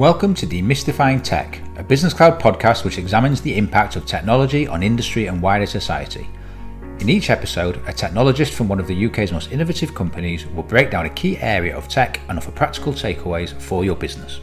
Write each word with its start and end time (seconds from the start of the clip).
Welcome 0.00 0.32
to 0.36 0.46
Demystifying 0.46 1.22
Tech, 1.22 1.60
a 1.76 1.84
Business 1.84 2.14
Cloud 2.14 2.40
podcast 2.40 2.86
which 2.86 2.96
examines 2.96 3.42
the 3.42 3.54
impact 3.54 3.96
of 3.96 4.06
technology 4.06 4.66
on 4.66 4.82
industry 4.82 5.26
and 5.26 5.42
wider 5.42 5.66
society. 5.66 6.26
In 7.00 7.10
each 7.10 7.28
episode, 7.28 7.76
a 7.86 7.92
technologist 7.92 8.54
from 8.54 8.66
one 8.66 8.80
of 8.80 8.86
the 8.86 9.04
UK's 9.04 9.30
most 9.30 9.52
innovative 9.52 9.94
companies 9.94 10.46
will 10.46 10.62
break 10.62 10.90
down 10.90 11.04
a 11.04 11.10
key 11.10 11.36
area 11.36 11.76
of 11.76 11.86
tech 11.86 12.18
and 12.30 12.38
offer 12.38 12.50
practical 12.50 12.94
takeaways 12.94 13.52
for 13.60 13.84
your 13.84 13.94
business. 13.94 14.40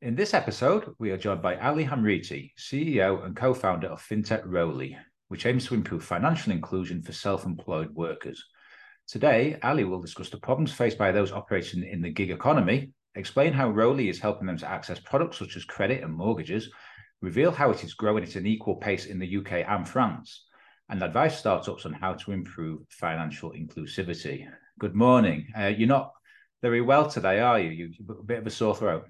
In 0.00 0.16
this 0.16 0.34
episode, 0.34 0.92
we 0.98 1.12
are 1.12 1.16
joined 1.16 1.40
by 1.40 1.58
Ali 1.58 1.84
Hamriti, 1.84 2.50
CEO 2.58 3.24
and 3.24 3.36
co 3.36 3.54
founder 3.54 3.86
of 3.86 4.02
FinTech 4.02 4.44
Rollee, 4.44 4.96
which 5.28 5.46
aims 5.46 5.66
to 5.66 5.74
improve 5.74 6.02
financial 6.02 6.52
inclusion 6.52 7.00
for 7.00 7.12
self 7.12 7.46
employed 7.46 7.94
workers. 7.94 8.44
Today, 9.08 9.58
Ali 9.62 9.84
will 9.84 10.00
discuss 10.00 10.30
the 10.30 10.38
problems 10.38 10.72
faced 10.72 10.96
by 10.96 11.12
those 11.12 11.32
operating 11.32 11.82
in 11.84 12.00
the 12.00 12.10
gig 12.10 12.30
economy, 12.30 12.92
explain 13.14 13.52
how 13.52 13.70
Rollee 13.70 14.08
is 14.08 14.20
helping 14.20 14.46
them 14.46 14.56
to 14.58 14.70
access 14.70 14.98
products 15.00 15.38
such 15.38 15.56
as 15.56 15.64
credit 15.64 16.02
and 16.02 16.14
mortgages, 16.14 16.70
reveal 17.20 17.50
how 17.50 17.70
it 17.70 17.84
is 17.84 17.94
growing 17.94 18.24
at 18.24 18.36
an 18.36 18.46
equal 18.46 18.76
pace 18.76 19.06
in 19.06 19.18
the 19.18 19.36
UK 19.38 19.64
and 19.68 19.88
France, 19.88 20.44
and 20.88 21.02
advise 21.02 21.38
startups 21.38 21.84
on 21.84 21.92
how 21.92 22.14
to 22.14 22.32
improve 22.32 22.80
financial 22.88 23.52
inclusivity. 23.52 24.46
Good 24.78 24.94
morning. 24.94 25.46
Uh, 25.58 25.66
you're 25.66 25.88
not 25.88 26.12
very 26.62 26.80
well 26.80 27.08
today, 27.08 27.40
are 27.40 27.60
you? 27.60 27.70
You 27.70 27.92
a 28.08 28.22
bit 28.22 28.38
of 28.38 28.46
a 28.46 28.50
sore 28.50 28.76
throat. 28.76 29.04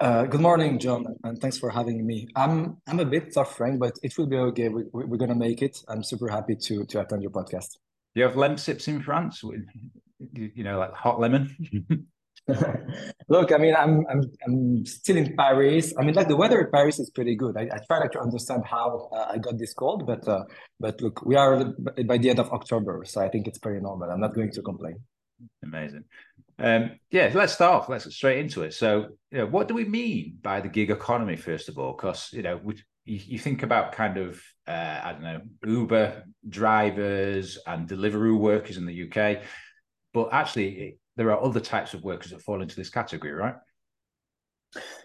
Uh, 0.00 0.24
good 0.24 0.40
morning, 0.40 0.78
John, 0.78 1.06
and 1.24 1.40
thanks 1.40 1.58
for 1.58 1.70
having 1.70 2.06
me. 2.06 2.28
I'm 2.36 2.76
I'm 2.86 3.00
a 3.00 3.04
bit 3.04 3.32
suffering, 3.32 3.78
but 3.78 3.96
it 4.02 4.16
will 4.18 4.26
be 4.26 4.36
okay. 4.36 4.68
We, 4.68 4.84
we're 4.92 5.16
gonna 5.16 5.34
make 5.34 5.62
it. 5.62 5.82
I'm 5.88 6.02
super 6.02 6.28
happy 6.28 6.56
to 6.56 6.84
to 6.84 7.00
attend 7.00 7.22
your 7.22 7.30
podcast 7.30 7.78
you 8.14 8.22
have 8.24 8.34
lemon 8.34 8.56
lemsips 8.56 8.88
in 8.88 9.02
France? 9.02 9.42
With 9.42 9.64
you 10.32 10.64
know, 10.64 10.78
like 10.78 10.92
hot 10.92 11.20
lemon. 11.20 11.54
Look, 13.28 13.52
I 13.52 13.56
mean, 13.56 13.74
I'm 13.74 14.04
I'm 14.10 14.22
I'm 14.46 14.86
still 14.86 15.16
in 15.16 15.34
Paris. 15.36 15.94
I 15.98 16.04
mean, 16.04 16.14
like 16.14 16.28
the 16.28 16.36
weather 16.36 16.60
in 16.60 16.70
Paris 16.70 16.98
is 16.98 17.10
pretty 17.10 17.36
good. 17.36 17.56
I, 17.56 17.62
I 17.62 17.78
try 17.86 18.00
like, 18.00 18.10
to 18.12 18.20
understand 18.20 18.64
how 18.66 19.08
uh, 19.12 19.32
I 19.32 19.38
got 19.38 19.58
this 19.58 19.72
cold, 19.72 20.06
but 20.06 20.26
uh, 20.28 20.44
but 20.78 21.00
look, 21.00 21.24
we 21.24 21.36
are 21.36 21.72
by 22.06 22.18
the 22.18 22.30
end 22.30 22.38
of 22.38 22.50
October, 22.52 23.02
so 23.06 23.22
I 23.22 23.28
think 23.28 23.46
it's 23.46 23.58
pretty 23.58 23.80
normal. 23.80 24.10
I'm 24.10 24.20
not 24.20 24.34
going 24.34 24.52
to 24.52 24.62
complain. 24.62 24.96
Amazing. 25.64 26.04
Um, 26.58 26.92
yeah, 27.10 27.30
let's 27.34 27.54
start 27.54 27.74
off. 27.74 27.88
Let's 27.88 28.04
get 28.04 28.12
straight 28.12 28.38
into 28.38 28.62
it. 28.62 28.74
So, 28.74 29.08
you 29.30 29.38
know, 29.38 29.46
what 29.46 29.66
do 29.66 29.74
we 29.74 29.84
mean 29.84 30.38
by 30.40 30.60
the 30.60 30.68
gig 30.68 30.90
economy, 30.90 31.36
first 31.36 31.68
of 31.68 31.78
all? 31.78 31.92
Because 31.92 32.30
you 32.32 32.42
know, 32.42 32.60
we, 32.62 32.74
you, 33.04 33.20
you 33.26 33.38
think 33.38 33.62
about 33.62 33.92
kind 33.92 34.16
of 34.16 34.42
uh, 34.66 35.00
I 35.04 35.12
don't 35.12 35.22
know 35.22 35.40
Uber 35.66 36.24
drivers 36.48 37.58
and 37.66 37.88
Deliveroo 37.88 38.38
workers 38.38 38.76
in 38.76 38.86
the 38.86 39.10
UK, 39.10 39.42
but 40.12 40.28
actually 40.32 40.98
there 41.16 41.30
are 41.30 41.42
other 41.42 41.60
types 41.60 41.94
of 41.94 42.02
workers 42.02 42.30
that 42.30 42.42
fall 42.42 42.62
into 42.62 42.76
this 42.76 42.90
category, 42.90 43.32
right? 43.32 43.54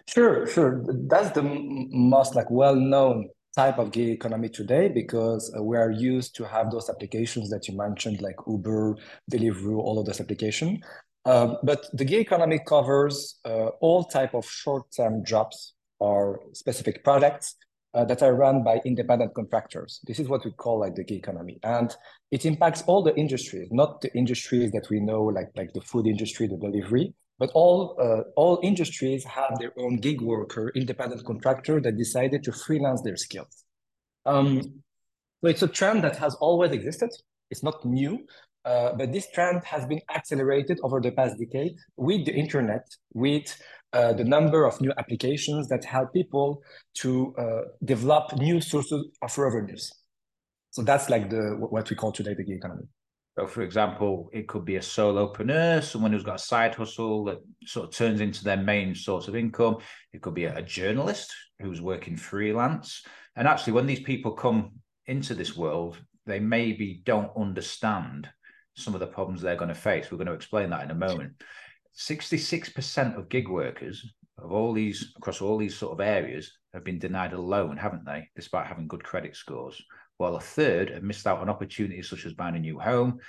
Sure, 0.08 0.46
sure. 0.46 0.84
That's 1.06 1.30
the 1.30 1.42
most 1.42 2.34
like 2.34 2.50
well-known 2.50 3.28
type 3.54 3.78
of 3.78 3.92
gig 3.92 4.08
economy 4.08 4.48
today 4.48 4.88
because 4.88 5.52
uh, 5.56 5.62
we 5.62 5.76
are 5.76 5.90
used 5.90 6.34
to 6.36 6.44
have 6.44 6.70
those 6.70 6.88
applications 6.88 7.50
that 7.50 7.68
you 7.68 7.76
mentioned, 7.76 8.20
like 8.20 8.36
Uber, 8.46 8.96
Deliveroo, 9.30 9.78
all 9.78 9.98
of 9.98 10.06
those 10.06 10.20
applications. 10.20 10.80
Um, 11.26 11.58
but 11.62 11.86
the 11.92 12.04
gig 12.04 12.20
economy 12.20 12.60
covers 12.66 13.38
uh, 13.44 13.68
all 13.80 14.04
type 14.04 14.34
of 14.34 14.46
short-term 14.46 15.24
jobs 15.24 15.74
or 15.98 16.40
specific 16.54 17.04
products 17.04 17.56
uh, 17.94 18.04
that 18.04 18.22
are 18.22 18.34
run 18.34 18.62
by 18.62 18.80
independent 18.84 19.34
contractors. 19.34 20.00
This 20.06 20.18
is 20.18 20.28
what 20.28 20.44
we 20.44 20.52
call 20.52 20.80
like 20.80 20.94
the 20.94 21.04
gig 21.04 21.18
economy, 21.18 21.58
and 21.62 21.94
it 22.30 22.46
impacts 22.46 22.82
all 22.82 23.02
the 23.02 23.14
industries, 23.16 23.68
not 23.70 24.00
the 24.00 24.14
industries 24.16 24.70
that 24.72 24.88
we 24.90 25.00
know, 25.00 25.24
like 25.24 25.50
like 25.56 25.72
the 25.72 25.80
food 25.80 26.06
industry, 26.06 26.46
the 26.46 26.56
delivery, 26.56 27.14
but 27.38 27.50
all 27.54 27.96
uh, 28.00 28.22
all 28.36 28.60
industries 28.62 29.24
have 29.24 29.58
their 29.58 29.72
own 29.78 29.96
gig 29.96 30.20
worker, 30.20 30.70
independent 30.74 31.24
contractor 31.24 31.80
that 31.80 31.96
decided 31.96 32.44
to 32.44 32.52
freelance 32.52 33.02
their 33.02 33.16
skills. 33.16 33.64
Um, 34.26 34.82
so 35.40 35.48
it's 35.48 35.62
a 35.62 35.68
trend 35.68 36.04
that 36.04 36.16
has 36.16 36.34
always 36.36 36.72
existed. 36.72 37.10
It's 37.50 37.62
not 37.62 37.84
new, 37.84 38.26
uh, 38.64 38.92
but 38.92 39.12
this 39.12 39.30
trend 39.30 39.64
has 39.64 39.86
been 39.86 40.02
accelerated 40.14 40.78
over 40.82 41.00
the 41.00 41.12
past 41.12 41.38
decade 41.38 41.76
with 41.96 42.26
the 42.26 42.32
internet, 42.32 42.86
with 43.14 43.56
uh, 43.92 44.12
the 44.12 44.24
number 44.24 44.64
of 44.64 44.80
new 44.80 44.92
applications 44.98 45.68
that 45.68 45.84
help 45.84 46.12
people 46.12 46.62
to 46.94 47.34
uh, 47.36 47.62
develop 47.84 48.36
new 48.36 48.60
sources 48.60 49.08
of 49.22 49.38
revenues. 49.38 49.90
So 50.70 50.82
that's 50.82 51.10
like 51.10 51.30
the 51.30 51.56
what 51.58 51.90
we 51.90 51.96
call 51.96 52.12
today 52.12 52.34
the 52.34 52.44
gig 52.44 52.58
economy. 52.58 52.84
So, 53.38 53.46
for 53.46 53.62
example, 53.62 54.28
it 54.32 54.48
could 54.48 54.64
be 54.64 54.76
a 54.76 54.80
solopreneur, 54.80 55.82
someone 55.82 56.12
who's 56.12 56.24
got 56.24 56.36
a 56.36 56.38
side 56.38 56.74
hustle 56.74 57.24
that 57.24 57.38
sort 57.64 57.88
of 57.88 57.94
turns 57.94 58.20
into 58.20 58.44
their 58.44 58.56
main 58.56 58.94
source 58.94 59.28
of 59.28 59.36
income. 59.36 59.78
It 60.12 60.20
could 60.20 60.34
be 60.34 60.44
a, 60.44 60.56
a 60.56 60.62
journalist 60.62 61.32
who's 61.60 61.80
working 61.80 62.16
freelance. 62.16 63.02
And 63.36 63.48
actually, 63.48 63.74
when 63.74 63.86
these 63.86 64.00
people 64.00 64.32
come 64.32 64.72
into 65.06 65.34
this 65.34 65.56
world, 65.56 65.98
they 66.26 66.40
maybe 66.40 67.02
don't 67.04 67.30
understand 67.36 68.28
some 68.76 68.94
of 68.94 69.00
the 69.00 69.06
problems 69.06 69.42
they're 69.42 69.56
going 69.56 69.68
to 69.68 69.74
face. 69.74 70.10
We're 70.10 70.18
going 70.18 70.26
to 70.26 70.34
explain 70.34 70.70
that 70.70 70.84
in 70.84 70.90
a 70.90 70.94
moment. 70.94 71.42
66% 71.96 73.16
of 73.16 73.28
gig 73.28 73.48
workers 73.48 74.04
of 74.42 74.52
all 74.52 74.72
these 74.72 75.12
across 75.16 75.40
all 75.40 75.58
these 75.58 75.76
sort 75.76 75.92
of 75.92 76.00
areas 76.00 76.52
have 76.72 76.84
been 76.84 76.98
denied 76.98 77.32
a 77.32 77.40
loan, 77.40 77.76
haven't 77.76 78.04
they, 78.04 78.28
despite 78.36 78.66
having 78.66 78.88
good 78.88 79.04
credit 79.04 79.36
scores? 79.36 79.80
While 80.18 80.36
a 80.36 80.40
third 80.40 80.90
have 80.90 81.02
missed 81.02 81.26
out 81.26 81.38
on 81.38 81.48
opportunities 81.48 82.08
such 82.08 82.26
as 82.26 82.32
buying 82.34 82.56
a 82.56 82.60
new 82.60 82.78
home. 82.78 83.20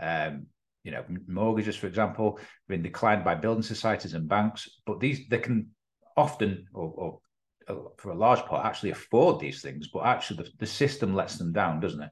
Um, 0.00 0.46
you 0.84 0.92
know, 0.92 1.04
mortgages, 1.26 1.76
for 1.76 1.86
example, 1.86 2.38
have 2.38 2.46
been 2.68 2.82
declined 2.82 3.24
by 3.24 3.34
building 3.34 3.62
societies 3.62 4.14
and 4.14 4.28
banks. 4.28 4.68
But 4.86 5.00
these 5.00 5.28
they 5.28 5.38
can 5.38 5.70
often, 6.16 6.66
or, 6.72 7.20
or 7.68 7.92
for 7.98 8.10
a 8.10 8.16
large 8.16 8.40
part, 8.46 8.64
actually 8.64 8.90
afford 8.90 9.40
these 9.40 9.60
things. 9.60 9.88
But 9.88 10.06
actually, 10.06 10.44
the, 10.44 10.50
the 10.58 10.66
system 10.66 11.14
lets 11.14 11.36
them 11.36 11.52
down, 11.52 11.80
doesn't 11.80 12.02
it? 12.02 12.10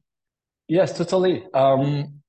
Yes, 0.69 0.97
totally. 0.99 1.45
Um, 1.55 2.21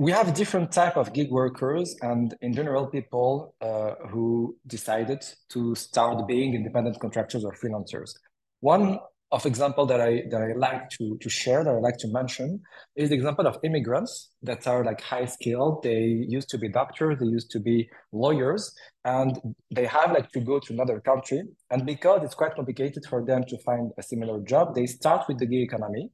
we 0.00 0.10
have 0.12 0.32
different 0.32 0.72
type 0.72 0.96
of 0.96 1.12
gig 1.12 1.30
workers 1.30 1.94
and 2.00 2.34
in 2.40 2.54
general 2.54 2.86
people 2.86 3.54
uh, 3.60 3.90
who 4.08 4.56
decided 4.66 5.22
to 5.50 5.74
start 5.74 6.26
being 6.26 6.54
independent 6.54 6.98
contractors 6.98 7.44
or 7.44 7.52
freelancers. 7.52 8.12
One 8.60 8.98
of 9.30 9.44
example 9.46 9.84
that 9.86 10.00
i 10.00 10.22
that 10.30 10.42
i 10.42 10.52
like 10.56 10.88
to 10.90 11.16
to 11.20 11.28
share 11.28 11.62
that 11.62 11.70
i 11.70 11.78
like 11.78 11.96
to 11.96 12.08
mention 12.08 12.60
is 12.96 13.10
the 13.10 13.14
example 13.14 13.46
of 13.46 13.56
immigrants 13.62 14.32
that 14.42 14.66
are 14.66 14.82
like 14.84 15.00
high 15.00 15.24
skilled 15.24 15.84
they 15.84 16.02
used 16.36 16.48
to 16.48 16.58
be 16.58 16.68
doctors 16.68 17.16
they 17.20 17.26
used 17.26 17.48
to 17.48 17.60
be 17.60 17.88
lawyers 18.10 18.74
and 19.04 19.38
they 19.70 19.86
have 19.86 20.10
like 20.10 20.28
to 20.32 20.40
go 20.40 20.58
to 20.58 20.72
another 20.72 20.98
country. 21.00 21.42
And 21.70 21.86
because 21.86 22.24
it's 22.24 22.34
quite 22.34 22.54
complicated 22.56 23.04
for 23.08 23.24
them 23.24 23.44
to 23.50 23.56
find 23.58 23.92
a 23.98 24.02
similar 24.02 24.40
job 24.40 24.74
they 24.74 24.86
start 24.86 25.28
with 25.28 25.38
the 25.38 25.46
gig 25.46 25.62
economy. 25.68 26.10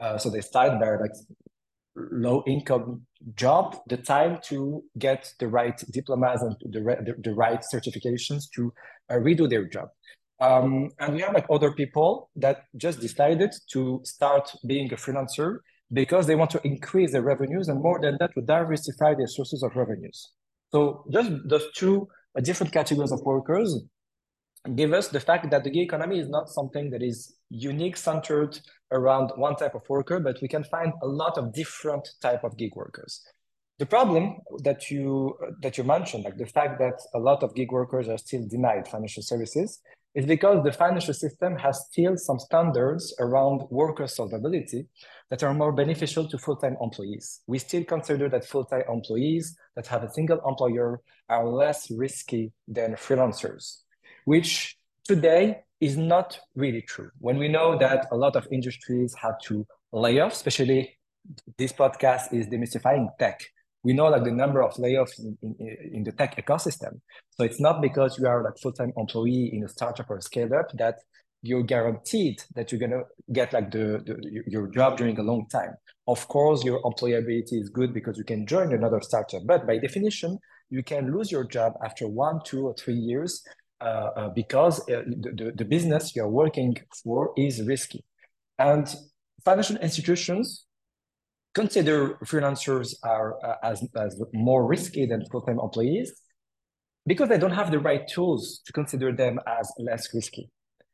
Uh, 0.00 0.18
so 0.18 0.30
they 0.30 0.40
start 0.40 0.80
by 0.80 0.90
like 1.04 1.16
low 1.96 2.42
income 2.46 3.02
job 3.34 3.76
the 3.86 3.96
time 3.96 4.38
to 4.44 4.82
get 4.98 5.32
the 5.38 5.48
right 5.48 5.82
diplomas 5.92 6.42
and 6.42 6.56
the, 6.72 6.80
the, 6.80 7.14
the 7.22 7.34
right 7.34 7.62
certifications 7.72 8.44
to 8.54 8.72
uh, 9.10 9.14
redo 9.14 9.48
their 9.48 9.64
job. 9.64 9.88
Um, 10.40 10.90
and 10.98 11.14
we 11.14 11.20
have 11.20 11.32
like 11.32 11.46
other 11.50 11.72
people 11.72 12.30
that 12.36 12.64
just 12.76 13.00
decided 13.00 13.54
to 13.72 14.00
start 14.04 14.50
being 14.66 14.92
a 14.92 14.96
freelancer 14.96 15.58
because 15.92 16.26
they 16.26 16.34
want 16.34 16.50
to 16.50 16.60
increase 16.66 17.12
their 17.12 17.22
revenues 17.22 17.68
and 17.68 17.80
more 17.80 18.00
than 18.00 18.16
that 18.18 18.34
to 18.34 18.42
diversify 18.42 19.14
their 19.14 19.28
sources 19.28 19.62
of 19.62 19.76
revenues. 19.76 20.32
So 20.72 21.04
just 21.10 21.30
those 21.46 21.70
two 21.74 22.08
uh, 22.36 22.40
different 22.40 22.72
categories 22.72 23.12
of 23.12 23.20
workers 23.20 23.84
give 24.74 24.92
us 24.92 25.08
the 25.08 25.20
fact 25.20 25.50
that 25.50 25.62
the 25.62 25.70
gig 25.70 25.84
economy 25.84 26.18
is 26.18 26.28
not 26.28 26.48
something 26.48 26.90
that 26.90 27.02
is 27.02 27.36
unique 27.50 27.96
centered 27.96 28.58
around 28.94 29.32
one 29.36 29.56
type 29.56 29.74
of 29.74 29.82
worker, 29.88 30.18
but 30.20 30.40
we 30.40 30.48
can 30.48 30.64
find 30.64 30.92
a 31.02 31.06
lot 31.06 31.36
of 31.36 31.52
different 31.52 32.08
type 32.22 32.44
of 32.44 32.56
gig 32.56 32.74
workers. 32.74 33.22
The 33.78 33.86
problem 33.86 34.36
that 34.62 34.90
you 34.90 35.36
that 35.60 35.76
you 35.76 35.84
mentioned, 35.84 36.24
like 36.24 36.38
the 36.38 36.46
fact 36.46 36.78
that 36.78 36.98
a 37.12 37.18
lot 37.18 37.42
of 37.42 37.54
gig 37.56 37.72
workers 37.72 38.08
are 38.08 38.18
still 38.18 38.46
denied 38.48 38.86
financial 38.86 39.22
services, 39.22 39.80
is 40.14 40.26
because 40.26 40.62
the 40.62 40.72
financial 40.72 41.12
system 41.12 41.56
has 41.56 41.86
still 41.90 42.16
some 42.16 42.38
standards 42.38 43.12
around 43.18 43.62
worker 43.70 44.04
solvability 44.04 44.86
that 45.30 45.42
are 45.42 45.52
more 45.52 45.72
beneficial 45.72 46.28
to 46.28 46.38
full-time 46.38 46.76
employees. 46.80 47.40
We 47.48 47.58
still 47.58 47.82
consider 47.82 48.28
that 48.28 48.44
full-time 48.44 48.84
employees 48.88 49.56
that 49.74 49.88
have 49.88 50.04
a 50.04 50.12
single 50.12 50.40
employer 50.46 51.00
are 51.28 51.48
less 51.48 51.90
risky 51.90 52.52
than 52.68 52.94
freelancers, 52.94 53.80
which 54.24 54.73
today 55.04 55.64
is 55.80 55.96
not 55.96 56.38
really 56.54 56.82
true. 56.82 57.10
When 57.18 57.38
we 57.38 57.48
know 57.48 57.78
that 57.78 58.06
a 58.10 58.16
lot 58.16 58.36
of 58.36 58.46
industries 58.50 59.14
have 59.20 59.38
to 59.44 59.66
lay 59.92 60.20
off, 60.20 60.32
especially 60.32 60.98
this 61.58 61.72
podcast 61.72 62.32
is 62.32 62.46
demystifying 62.46 63.08
tech. 63.18 63.40
We 63.82 63.92
know 63.92 64.06
like 64.06 64.24
the 64.24 64.32
number 64.32 64.62
of 64.62 64.74
layoffs 64.74 65.18
in, 65.18 65.36
in, 65.42 65.76
in 65.92 66.04
the 66.04 66.12
tech 66.12 66.36
ecosystem. 66.36 67.00
So 67.30 67.44
it's 67.44 67.60
not 67.60 67.82
because 67.82 68.18
you 68.18 68.26
are 68.26 68.42
like 68.42 68.54
full-time 68.62 68.92
employee 68.96 69.50
in 69.52 69.62
a 69.64 69.68
startup 69.68 70.08
or 70.08 70.16
a 70.16 70.22
scale-up 70.22 70.70
that 70.78 70.96
you're 71.42 71.62
guaranteed 71.62 72.42
that 72.54 72.72
you're 72.72 72.80
gonna 72.80 73.02
get 73.30 73.52
like 73.52 73.70
the, 73.70 74.02
the 74.06 74.42
your 74.46 74.66
job 74.68 74.96
during 74.96 75.18
a 75.18 75.22
long 75.22 75.46
time. 75.52 75.74
Of 76.08 76.26
course, 76.28 76.64
your 76.64 76.80
employability 76.82 77.60
is 77.60 77.68
good 77.68 77.92
because 77.92 78.16
you 78.16 78.24
can 78.24 78.46
join 78.46 78.72
another 78.72 79.00
startup, 79.02 79.42
but 79.46 79.66
by 79.66 79.76
definition, 79.76 80.38
you 80.70 80.82
can 80.82 81.14
lose 81.14 81.30
your 81.30 81.44
job 81.44 81.74
after 81.84 82.08
one, 82.08 82.40
two, 82.44 82.66
or 82.66 82.74
three 82.74 82.94
years 82.94 83.44
uh, 83.80 83.84
uh, 83.84 84.28
because 84.30 84.80
uh, 84.88 85.02
the, 85.06 85.52
the 85.54 85.64
business 85.64 86.14
you're 86.14 86.28
working 86.28 86.76
for 87.02 87.32
is 87.36 87.62
risky. 87.62 88.04
And 88.58 88.92
financial 89.44 89.76
institutions 89.76 90.66
consider 91.54 92.14
freelancers 92.24 92.94
are 93.02 93.36
uh, 93.44 93.56
as, 93.62 93.86
as 93.96 94.20
more 94.32 94.66
risky 94.66 95.06
than 95.06 95.24
full-time 95.30 95.58
employees 95.58 96.12
because 97.06 97.28
they 97.28 97.38
don't 97.38 97.52
have 97.52 97.70
the 97.70 97.78
right 97.78 98.06
tools 98.08 98.60
to 98.66 98.72
consider 98.72 99.12
them 99.12 99.38
as 99.46 99.72
less 99.78 100.12
risky. 100.14 100.50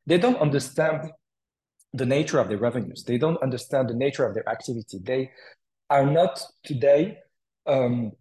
They 0.06 0.18
don't 0.18 0.36
understand 0.36 1.10
the 1.92 2.06
nature 2.06 2.38
of 2.38 2.48
their 2.48 2.58
revenues. 2.58 3.04
They 3.04 3.18
don't 3.18 3.40
understand 3.42 3.88
the 3.88 3.94
nature 3.94 4.24
of 4.24 4.34
their 4.34 4.48
activity. 4.48 4.98
They 5.02 5.30
are 5.88 6.06
not 6.06 6.42
today 6.64 7.18
um, 7.66 8.12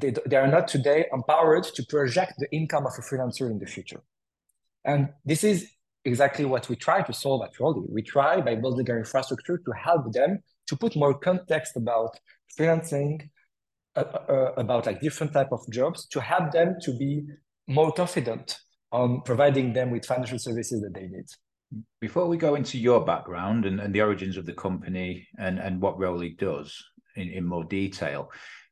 they, 0.00 0.14
they 0.26 0.36
are 0.36 0.46
not 0.46 0.68
today 0.68 1.06
empowered 1.12 1.64
to 1.64 1.82
project 1.86 2.34
the 2.38 2.50
income 2.52 2.86
of 2.86 2.92
a 2.98 3.02
freelancer 3.02 3.50
in 3.50 3.58
the 3.58 3.66
future. 3.66 4.02
And 4.84 5.10
this 5.24 5.44
is 5.44 5.70
exactly 6.04 6.44
what 6.44 6.68
we 6.68 6.76
try 6.76 7.02
to 7.02 7.12
solve 7.12 7.42
at 7.44 7.54
Rollee. 7.54 7.90
We 7.90 8.02
try 8.02 8.40
by 8.40 8.54
building 8.54 8.90
our 8.90 8.98
infrastructure 8.98 9.58
to 9.58 9.72
help 9.72 10.12
them 10.12 10.42
to 10.68 10.76
put 10.76 10.96
more 10.96 11.14
context 11.14 11.76
about 11.76 12.18
freelancing, 12.58 13.28
uh, 13.96 14.00
uh, 14.00 14.32
uh, 14.32 14.52
about 14.56 14.86
like 14.86 15.00
different 15.00 15.32
type 15.32 15.52
of 15.52 15.60
jobs, 15.70 16.06
to 16.08 16.20
help 16.20 16.52
them 16.52 16.76
to 16.82 16.96
be 16.96 17.26
more 17.68 17.92
confident 17.92 18.58
on 18.92 19.20
providing 19.22 19.72
them 19.72 19.90
with 19.90 20.04
financial 20.04 20.38
services 20.38 20.80
that 20.80 20.94
they 20.94 21.06
need. 21.06 21.26
Before 22.00 22.26
we 22.26 22.36
go 22.36 22.56
into 22.56 22.78
your 22.78 23.04
background 23.04 23.64
and, 23.64 23.80
and 23.80 23.94
the 23.94 24.00
origins 24.00 24.36
of 24.36 24.46
the 24.46 24.52
company 24.52 25.28
and, 25.38 25.58
and 25.58 25.80
what 25.80 25.98
Rollee 25.98 26.36
does 26.36 26.76
in, 27.14 27.28
in 27.28 27.44
more 27.44 27.64
detail, 27.64 28.30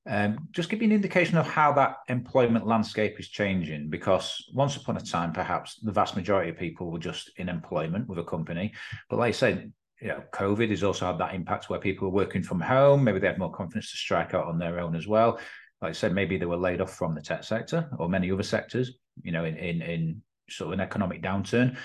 um, 0.08 0.48
just 0.52 0.70
give 0.70 0.80
me 0.80 0.86
an 0.86 0.92
indication 0.92 1.36
of 1.36 1.46
how 1.46 1.72
that 1.72 1.96
employment 2.08 2.66
landscape 2.66 3.20
is 3.20 3.28
changing, 3.28 3.90
because 3.90 4.42
once 4.54 4.76
upon 4.76 4.96
a 4.96 5.00
time, 5.00 5.32
perhaps 5.32 5.78
the 5.82 5.92
vast 5.92 6.16
majority 6.16 6.50
of 6.50 6.56
people 6.56 6.90
were 6.90 6.98
just 6.98 7.30
in 7.36 7.48
employment 7.48 8.08
with 8.08 8.18
a 8.18 8.24
company. 8.24 8.72
But 9.08 9.18
like 9.18 9.28
I 9.28 9.32
said, 9.32 9.72
you 10.00 10.08
know, 10.08 10.22
COVID 10.32 10.70
has 10.70 10.82
also 10.82 11.06
had 11.06 11.18
that 11.18 11.34
impact 11.34 11.68
where 11.68 11.80
people 11.80 12.08
are 12.08 12.12
working 12.12 12.42
from 12.42 12.60
home. 12.60 13.04
Maybe 13.04 13.18
they 13.18 13.26
have 13.26 13.38
more 13.38 13.52
confidence 13.52 13.90
to 13.90 13.96
strike 13.96 14.32
out 14.32 14.46
on 14.46 14.58
their 14.58 14.80
own 14.80 14.96
as 14.96 15.06
well. 15.06 15.38
Like 15.82 15.90
I 15.90 15.92
said, 15.92 16.14
maybe 16.14 16.38
they 16.38 16.46
were 16.46 16.56
laid 16.56 16.80
off 16.80 16.94
from 16.94 17.14
the 17.14 17.20
tech 17.20 17.44
sector 17.44 17.90
or 17.98 18.08
many 18.08 18.30
other 18.30 18.42
sectors, 18.42 18.92
you 19.22 19.32
know, 19.32 19.44
in 19.44 19.56
in, 19.56 19.82
in 19.82 20.22
sort 20.48 20.68
of 20.68 20.72
an 20.72 20.80
economic 20.80 21.22
downturn 21.22 21.76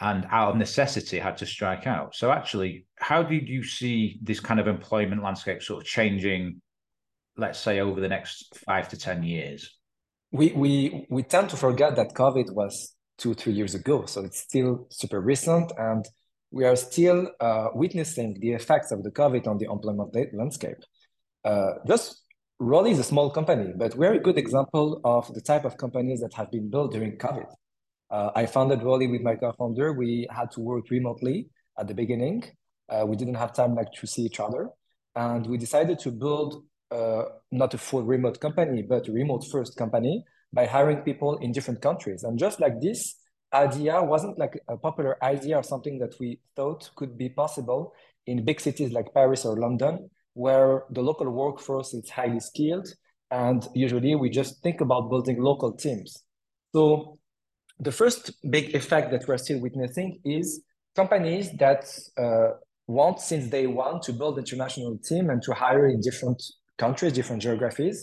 and 0.00 0.26
out 0.30 0.50
of 0.50 0.56
necessity 0.56 1.18
had 1.18 1.36
to 1.36 1.46
strike 1.46 1.86
out. 1.86 2.14
So 2.14 2.30
actually, 2.30 2.86
how 2.96 3.22
did 3.22 3.48
you 3.48 3.62
see 3.62 4.18
this 4.22 4.40
kind 4.40 4.58
of 4.58 4.66
employment 4.66 5.22
landscape 5.22 5.62
sort 5.62 5.82
of 5.82 5.86
changing 5.86 6.60
let's 7.40 7.58
say 7.58 7.80
over 7.80 8.00
the 8.00 8.08
next 8.08 8.56
five 8.66 8.88
to 8.90 8.96
10 8.96 9.22
years? 9.22 9.76
We, 10.30 10.52
we, 10.52 11.06
we 11.10 11.22
tend 11.22 11.50
to 11.50 11.56
forget 11.56 11.96
that 11.96 12.14
COVID 12.14 12.52
was 12.52 12.94
two, 13.18 13.34
three 13.34 13.52
years 13.52 13.74
ago. 13.74 14.06
So 14.06 14.24
it's 14.24 14.40
still 14.40 14.86
super 14.90 15.20
recent. 15.20 15.72
And 15.76 16.04
we 16.50 16.64
are 16.64 16.76
still 16.76 17.30
uh, 17.40 17.68
witnessing 17.74 18.38
the 18.40 18.52
effects 18.52 18.92
of 18.92 19.02
the 19.02 19.10
COVID 19.10 19.46
on 19.46 19.58
the 19.58 19.66
employment 19.66 20.14
landscape. 20.34 20.78
Uh, 21.44 21.72
just 21.86 22.22
Rollee 22.60 22.90
is 22.90 22.98
a 22.98 23.04
small 23.04 23.30
company, 23.30 23.72
but 23.74 23.96
we're 23.96 24.12
a 24.12 24.18
good 24.18 24.36
example 24.36 25.00
of 25.04 25.32
the 25.32 25.40
type 25.40 25.64
of 25.64 25.78
companies 25.78 26.20
that 26.20 26.34
have 26.34 26.50
been 26.50 26.68
built 26.68 26.92
during 26.92 27.16
COVID. 27.16 27.46
Uh, 28.10 28.30
I 28.34 28.46
founded 28.46 28.80
Rollee 28.80 29.10
with 29.10 29.22
my 29.22 29.36
co-founder. 29.36 29.94
We 29.94 30.28
had 30.30 30.50
to 30.52 30.60
work 30.60 30.90
remotely 30.90 31.48
at 31.78 31.88
the 31.88 31.94
beginning. 31.94 32.44
Uh, 32.88 33.04
we 33.06 33.16
didn't 33.16 33.36
have 33.36 33.54
time 33.54 33.74
like 33.74 33.92
to 33.92 34.06
see 34.06 34.22
each 34.22 34.40
other, 34.40 34.68
and 35.14 35.46
we 35.46 35.56
decided 35.56 36.00
to 36.00 36.10
build 36.10 36.64
uh, 36.90 37.24
not 37.50 37.74
a 37.74 37.78
full 37.78 38.02
remote 38.02 38.40
company, 38.40 38.82
but 38.82 39.08
a 39.08 39.12
remote 39.12 39.44
first 39.50 39.76
company 39.76 40.24
by 40.52 40.66
hiring 40.66 40.98
people 40.98 41.36
in 41.38 41.52
different 41.52 41.80
countries. 41.80 42.24
And 42.24 42.38
just 42.38 42.60
like 42.60 42.80
this 42.80 43.16
idea 43.52 44.02
wasn't 44.02 44.38
like 44.38 44.60
a 44.68 44.76
popular 44.76 45.22
idea 45.24 45.56
or 45.56 45.62
something 45.62 45.98
that 45.98 46.14
we 46.20 46.40
thought 46.56 46.90
could 46.96 47.16
be 47.16 47.28
possible 47.28 47.92
in 48.26 48.44
big 48.44 48.60
cities 48.60 48.92
like 48.92 49.12
Paris 49.14 49.44
or 49.44 49.58
London, 49.58 50.10
where 50.34 50.84
the 50.90 51.02
local 51.02 51.30
workforce 51.30 51.94
is 51.94 52.08
highly 52.10 52.40
skilled. 52.40 52.88
And 53.30 53.66
usually 53.74 54.14
we 54.14 54.30
just 54.30 54.62
think 54.62 54.80
about 54.80 55.08
building 55.08 55.40
local 55.40 55.72
teams. 55.72 56.16
So 56.74 57.18
the 57.78 57.92
first 57.92 58.32
big 58.50 58.74
effect 58.74 59.10
that 59.12 59.26
we're 59.26 59.38
still 59.38 59.60
witnessing 59.60 60.20
is 60.24 60.62
companies 60.94 61.50
that 61.58 61.84
uh, 62.18 62.56
want 62.86 63.20
since 63.20 63.46
day 63.48 63.66
one 63.66 64.00
to 64.02 64.12
build 64.12 64.38
international 64.38 64.98
team 64.98 65.30
and 65.30 65.40
to 65.42 65.52
hire 65.52 65.86
in 65.86 66.00
different 66.00 66.42
countries, 66.84 67.12
different 67.12 67.42
geographies, 67.42 67.96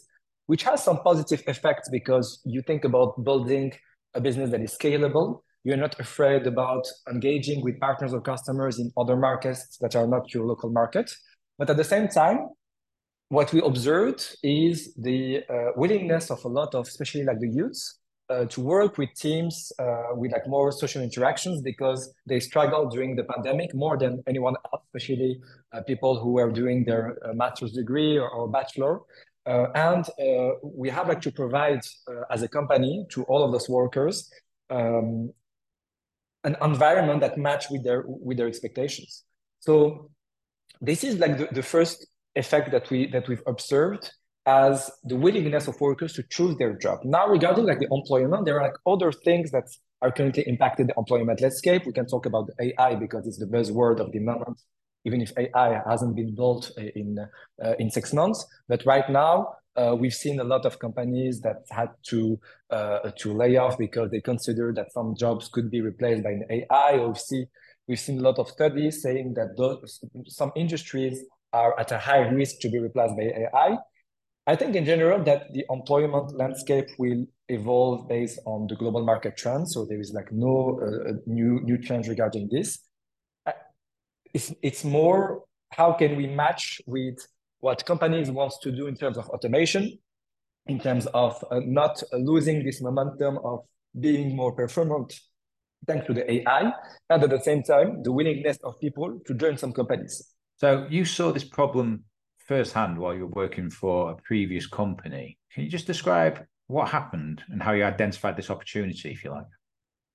which 0.51 0.63
has 0.63 0.83
some 0.87 0.97
positive 1.09 1.41
effects 1.53 1.89
because 1.97 2.27
you 2.45 2.61
think 2.69 2.81
about 2.85 3.09
building 3.29 3.73
a 4.13 4.21
business 4.27 4.49
that 4.51 4.61
is 4.61 4.73
scalable. 4.81 5.27
You're 5.63 5.83
not 5.87 5.99
afraid 5.99 6.47
about 6.47 6.85
engaging 7.13 7.59
with 7.65 7.75
partners 7.79 8.13
or 8.13 8.21
customers 8.21 8.79
in 8.79 8.87
other 9.01 9.17
markets 9.17 9.77
that 9.81 9.93
are 9.99 10.07
not 10.07 10.33
your 10.33 10.45
local 10.45 10.69
market. 10.81 11.07
But 11.57 11.69
at 11.69 11.77
the 11.77 11.89
same 11.93 12.07
time, 12.07 12.39
what 13.29 13.51
we 13.51 13.59
observed 13.61 14.21
is 14.43 14.93
the 14.95 15.19
uh, 15.49 15.71
willingness 15.75 16.31
of 16.31 16.39
a 16.45 16.47
lot 16.59 16.73
of, 16.73 16.87
especially 16.87 17.23
like 17.29 17.39
the 17.39 17.51
youths, 17.59 17.99
uh, 18.29 18.45
to 18.45 18.61
work 18.61 18.97
with 18.97 19.13
teams 19.13 19.71
uh, 19.79 20.07
with 20.13 20.31
like 20.31 20.47
more 20.47 20.71
social 20.71 21.01
interactions 21.01 21.61
because 21.61 22.13
they 22.25 22.39
struggled 22.39 22.91
during 22.91 23.15
the 23.15 23.23
pandemic 23.23 23.73
more 23.73 23.97
than 23.97 24.21
anyone 24.27 24.55
else, 24.65 24.83
especially 24.87 25.39
uh, 25.73 25.81
people 25.83 26.19
who 26.19 26.33
were 26.33 26.51
doing 26.51 26.83
their 26.83 27.17
uh, 27.23 27.33
master's 27.33 27.71
degree 27.71 28.17
or, 28.17 28.29
or 28.29 28.47
bachelor. 28.47 28.99
Uh, 29.45 29.67
and 29.75 30.09
uh, 30.19 30.55
we 30.61 30.89
have 30.89 31.07
like 31.07 31.21
to 31.21 31.31
provide 31.31 31.81
as 32.29 32.41
a 32.41 32.47
company 32.47 33.05
to 33.09 33.23
all 33.23 33.43
of 33.43 33.51
those 33.53 33.69
workers 33.69 34.29
um, 34.69 35.31
an 36.43 36.55
environment 36.61 37.21
that 37.21 37.37
match 37.37 37.69
with 37.69 37.83
their 37.83 38.03
with 38.07 38.37
their 38.37 38.47
expectations. 38.47 39.23
So 39.59 40.09
this 40.81 41.03
is 41.03 41.17
like 41.17 41.37
the, 41.37 41.47
the 41.51 41.63
first 41.63 42.07
effect 42.35 42.71
that 42.71 42.89
we 42.89 43.07
that 43.07 43.27
we've 43.27 43.43
observed 43.47 44.11
as 44.47 44.89
the 45.03 45.15
willingness 45.15 45.67
of 45.67 45.79
workers 45.79 46.13
to 46.13 46.23
choose 46.23 46.55
their 46.57 46.73
job. 46.73 46.99
Now, 47.03 47.27
regarding 47.27 47.65
like 47.65 47.79
the 47.79 47.87
employment, 47.91 48.45
there 48.45 48.59
are 48.59 48.63
like 48.63 48.77
other 48.87 49.11
things 49.11 49.51
that 49.51 49.65
are 50.01 50.11
currently 50.11 50.43
impacting 50.45 50.87
the 50.87 50.93
employment 50.97 51.41
landscape. 51.41 51.85
We 51.85 51.93
can 51.93 52.07
talk 52.07 52.25
about 52.25 52.49
AI 52.59 52.95
because 52.95 53.27
it's 53.27 53.37
the 53.37 53.45
buzzword 53.45 53.99
of 53.99 54.11
the 54.13 54.19
moment, 54.19 54.61
even 55.05 55.21
if 55.21 55.33
AI 55.37 55.81
hasn't 55.87 56.15
been 56.15 56.33
built 56.33 56.71
in 56.77 57.17
uh, 57.63 57.73
in 57.77 57.91
six 57.91 58.13
months. 58.13 58.45
But 58.69 58.85
right 58.85 59.09
now, 59.09 59.55
uh, 59.75 59.95
we've 59.99 60.13
seen 60.13 60.39
a 60.39 60.45
lot 60.45 60.65
of 60.65 60.79
companies 60.79 61.41
that 61.41 61.65
had 61.69 61.89
to 62.09 62.39
uh, 62.69 63.11
to 63.19 63.33
lay 63.33 63.57
off 63.57 63.77
because 63.77 64.11
they 64.11 64.21
consider 64.21 64.73
that 64.73 64.93
some 64.93 65.13
jobs 65.15 65.49
could 65.49 65.69
be 65.69 65.81
replaced 65.81 66.23
by 66.23 66.31
an 66.31 66.45
AI. 66.49 67.13
See 67.13 67.45
we've 67.87 67.99
seen 67.99 68.19
a 68.19 68.21
lot 68.21 68.37
of 68.37 68.49
studies 68.49 69.01
saying 69.01 69.33
that 69.35 69.55
those, 69.57 70.03
some 70.27 70.51
industries 70.55 71.23
are 71.53 71.79
at 71.79 71.91
a 71.91 71.97
high 71.97 72.27
risk 72.27 72.59
to 72.59 72.69
be 72.69 72.79
replaced 72.79 73.15
by 73.15 73.23
AI. 73.23 73.77
I 74.47 74.55
think 74.55 74.77
in 74.77 74.85
general 74.85 75.21
that 75.25 75.53
the 75.53 75.65
employment 75.69 76.33
landscape 76.37 76.87
will 76.97 77.25
evolve 77.49 78.07
based 78.07 78.39
on 78.45 78.67
the 78.67 78.77
global 78.77 79.03
market 79.03 79.35
trends. 79.35 79.73
So 79.73 79.85
there 79.85 79.99
is 79.99 80.13
like 80.13 80.31
no 80.31 80.79
uh, 80.81 81.13
new 81.25 81.59
new 81.61 81.77
trends 81.77 82.07
regarding 82.07 82.47
this. 82.49 82.79
It's 84.33 84.53
it's 84.61 84.85
more 84.85 85.43
how 85.71 85.91
can 85.91 86.15
we 86.15 86.27
match 86.27 86.81
with 86.87 87.17
what 87.59 87.85
companies 87.85 88.31
wants 88.31 88.57
to 88.59 88.71
do 88.71 88.87
in 88.87 88.95
terms 88.95 89.17
of 89.17 89.27
automation, 89.29 89.99
in 90.67 90.79
terms 90.79 91.07
of 91.07 91.43
uh, 91.51 91.59
not 91.65 92.01
losing 92.13 92.63
this 92.63 92.81
momentum 92.81 93.39
of 93.43 93.59
being 93.99 94.33
more 94.33 94.53
performant 94.53 95.13
thanks 95.87 96.07
to 96.07 96.13
the 96.13 96.29
AI, 96.31 96.71
and 97.09 97.23
at 97.23 97.29
the 97.29 97.41
same 97.41 97.63
time 97.63 98.01
the 98.03 98.11
willingness 98.13 98.57
of 98.63 98.79
people 98.79 99.19
to 99.25 99.33
join 99.33 99.57
some 99.57 99.73
companies. 99.73 100.33
So 100.55 100.87
you 100.89 101.03
saw 101.03 101.33
this 101.33 101.43
problem 101.43 102.05
firsthand 102.47 102.97
while 102.97 103.13
you 103.13 103.27
were 103.27 103.43
working 103.43 103.69
for 103.69 104.11
a 104.11 104.15
previous 104.15 104.65
company. 104.67 105.37
Can 105.53 105.63
you 105.63 105.69
just 105.69 105.87
describe 105.87 106.45
what 106.67 106.89
happened 106.89 107.43
and 107.49 107.61
how 107.61 107.73
you 107.73 107.83
identified 107.83 108.37
this 108.37 108.49
opportunity, 108.49 109.11
if 109.11 109.23
you 109.23 109.31
like? 109.31 109.45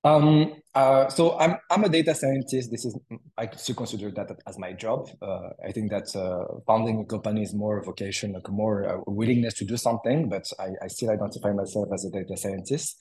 Um, 0.05 0.57
uh, 0.75 1.09
so 1.09 1.39
I'm 1.39 1.57
I'm 1.71 1.85
a 1.85 1.89
data 1.89 2.15
scientist. 2.15 2.71
This 2.71 2.85
is 2.85 2.99
I 3.39 3.49
still 3.55 3.77
consider 3.77 4.11
that 4.11 4.31
as 4.49 4.59
my 4.59 4.73
job. 4.73 5.09
Uh, 5.21 5.51
I 5.65 5.71
think 5.71 5.91
that 5.91 6.15
uh, 6.17 6.59
founding 6.67 7.01
a 7.01 7.05
company 7.05 7.43
is 7.43 7.55
more 7.55 7.79
a 7.79 7.85
vocation, 7.85 8.33
like 8.33 8.49
more 8.51 8.89
uh, 8.89 9.01
willingness 9.07 9.55
to 9.55 9.65
do 9.65 9.77
something. 9.77 10.29
But 10.29 10.45
I, 10.59 10.71
I 10.83 10.89
still 10.89 11.11
identify 11.11 11.53
myself 11.53 11.89
as 11.95 12.05
a 12.05 12.11
data 12.11 12.37
scientist. 12.37 12.97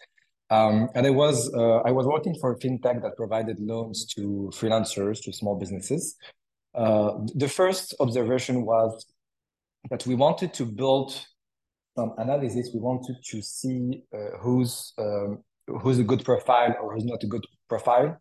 Um, 0.52 0.90
and 0.94 1.08
I 1.08 1.10
was 1.10 1.52
uh, 1.56 1.78
I 1.78 1.92
was 1.92 2.06
working 2.06 2.36
for 2.40 2.52
a 2.52 2.60
fintech 2.60 3.02
that 3.02 3.16
provided 3.18 3.58
loans 3.60 4.06
to 4.14 4.52
freelancers 4.54 5.24
to 5.24 5.34
small 5.34 5.58
businesses. 5.58 6.18
Uh, 6.76 7.14
the 7.36 7.48
first 7.48 7.96
observation 8.00 8.64
was 8.64 9.06
but 9.90 10.06
we 10.06 10.16
wanted 10.16 10.54
to 10.56 10.66
build 10.66 11.14
some 11.98 12.14
analysis. 12.18 12.70
We 12.74 12.80
wanted 12.80 13.18
to 13.32 13.42
see 13.42 14.04
uh, 14.14 14.38
who's 14.40 14.94
um, 14.98 15.44
who's 15.68 16.00
a 16.00 16.04
good 16.04 16.24
profile 16.24 16.76
or 16.82 16.94
who's 16.94 17.06
not 17.06 17.24
a 17.24 17.28
good 17.28 17.46
profile. 17.70 18.18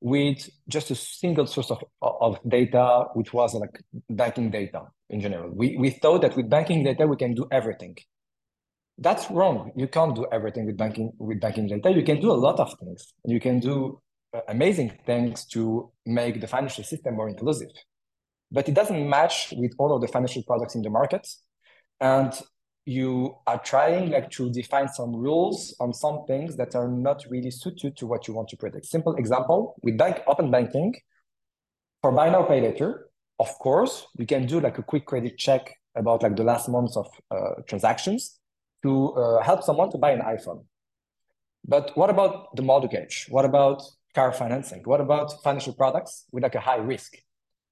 with 0.00 0.48
just 0.68 0.90
a 0.90 0.94
single 0.94 1.46
source 1.46 1.70
of, 1.70 1.82
of 2.00 2.38
data, 2.48 3.04
which 3.14 3.32
was 3.32 3.54
like 3.54 3.82
banking 4.08 4.50
data 4.50 4.82
in 5.10 5.20
general. 5.20 5.50
We, 5.54 5.76
we 5.76 5.90
thought 5.90 6.22
that 6.22 6.36
with 6.36 6.48
banking 6.48 6.84
data, 6.84 7.06
we 7.06 7.16
can 7.16 7.34
do 7.34 7.46
everything. 7.50 7.96
That's 8.98 9.30
wrong. 9.30 9.72
You 9.76 9.88
can't 9.88 10.14
do 10.14 10.26
everything 10.30 10.66
with 10.66 10.76
banking 10.76 11.12
with 11.18 11.40
banking 11.40 11.66
data. 11.68 11.90
You 11.90 12.02
can 12.02 12.20
do 12.20 12.30
a 12.30 12.40
lot 12.46 12.60
of 12.60 12.72
things. 12.78 13.14
You 13.24 13.40
can 13.40 13.60
do 13.60 14.00
uh, 14.34 14.40
amazing 14.48 14.92
things 15.06 15.44
to 15.46 15.90
make 16.06 16.40
the 16.40 16.46
financial 16.46 16.84
system 16.84 17.16
more 17.16 17.28
inclusive. 17.28 17.70
But 18.52 18.68
it 18.68 18.74
doesn't 18.74 19.08
match 19.08 19.52
with 19.56 19.72
all 19.78 19.94
of 19.94 20.00
the 20.00 20.08
financial 20.08 20.42
products 20.42 20.74
in 20.74 20.82
the 20.82 20.90
market. 20.90 21.26
And 22.00 22.32
you 22.84 23.36
are 23.46 23.58
trying 23.58 24.10
like 24.10 24.30
to 24.30 24.50
define 24.50 24.88
some 24.88 25.14
rules 25.14 25.76
on 25.80 25.92
some 25.92 26.24
things 26.26 26.56
that 26.56 26.74
are 26.74 26.88
not 26.88 27.24
really 27.28 27.50
suited 27.50 27.96
to 27.98 28.06
what 28.06 28.26
you 28.26 28.34
want 28.34 28.48
to 28.48 28.56
predict. 28.56 28.86
Simple 28.86 29.14
example, 29.16 29.76
with 29.82 29.96
bank 29.96 30.22
open 30.26 30.50
banking, 30.50 30.94
for 32.02 32.12
buy 32.12 32.30
now, 32.30 32.42
pay 32.42 32.60
later, 32.60 33.10
of 33.38 33.48
course, 33.58 34.06
you 34.18 34.26
can 34.26 34.46
do 34.46 34.60
like 34.60 34.78
a 34.78 34.82
quick 34.82 35.06
credit 35.06 35.36
check 35.36 35.74
about 35.94 36.22
like 36.22 36.36
the 36.36 36.44
last 36.44 36.68
months 36.68 36.96
of 36.96 37.06
uh, 37.30 37.62
transactions 37.68 38.38
to 38.82 39.12
uh, 39.12 39.42
help 39.42 39.62
someone 39.62 39.90
to 39.90 39.98
buy 39.98 40.12
an 40.12 40.20
iPhone. 40.20 40.64
But 41.66 41.94
what 41.96 42.08
about 42.08 42.56
the 42.56 42.62
mortgage? 42.62 43.26
What 43.28 43.44
about 43.44 43.82
car 44.14 44.32
financing? 44.32 44.82
What 44.84 45.00
about 45.00 45.42
financial 45.42 45.74
products 45.74 46.24
with 46.32 46.42
like 46.42 46.54
a 46.54 46.60
high 46.60 46.76
risk? 46.76 47.16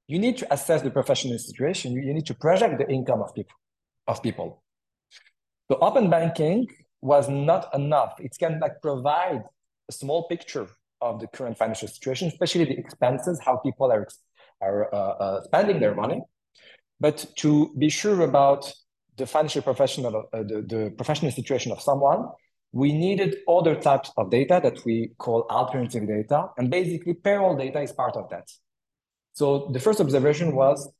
You 0.09 0.19
need 0.19 0.37
to 0.39 0.53
assess 0.53 0.83
the 0.83 0.91
professional 0.91 1.39
situation. 1.39 1.93
You, 1.93 2.03
you 2.03 2.15
need 2.15 2.27
to 2.27 2.35
project 2.35 2.79
the 2.79 2.89
income 2.91 3.23
of 3.23 3.35
people. 3.35 3.55
Of 4.07 4.23
people. 4.23 4.63
So 5.71 5.79
open 5.81 6.11
banking 6.11 6.67
was 7.01 7.29
not 7.29 7.73
enough. 7.75 8.15
It 8.19 8.35
can 8.39 8.59
like 8.59 8.81
provide 8.83 9.43
a 9.89 9.93
small 9.93 10.27
picture 10.27 10.67
of 11.01 11.21
the 11.21 11.29
current 11.29 11.57
financial 11.57 11.89
situation, 11.89 12.29
especially 12.29 12.65
the 12.65 12.79
expenses, 12.79 13.39
how 13.45 13.59
people 13.59 13.93
are 13.93 14.09
are 14.61 14.93
uh, 14.93 14.99
uh, 14.99 15.43
spending 15.43 15.79
their 15.79 15.95
money. 15.95 16.21
But 17.01 17.27
to 17.37 17.73
be 17.79 17.89
sure 17.89 18.23
about 18.23 18.73
the 19.17 19.27
financial 19.27 19.63
professional, 19.63 20.29
uh, 20.33 20.43
the, 20.43 20.65
the 20.67 20.93
professional 20.97 21.31
situation 21.31 21.71
of 21.71 21.81
someone, 21.81 22.29
we 22.73 22.93
needed 22.93 23.37
other 23.49 23.75
types 23.77 24.11
of 24.17 24.31
data 24.31 24.61
that 24.63 24.85
we 24.85 25.13
call 25.19 25.47
alternative 25.51 26.07
data. 26.09 26.49
And 26.57 26.71
basically 26.71 27.15
payroll 27.15 27.57
data 27.57 27.81
is 27.81 27.93
part 27.93 28.17
of 28.17 28.29
that. 28.31 28.49
So 29.39 29.71
the 29.73 29.79
first 29.79 30.01
observation 30.01 30.53
was, 30.57 30.91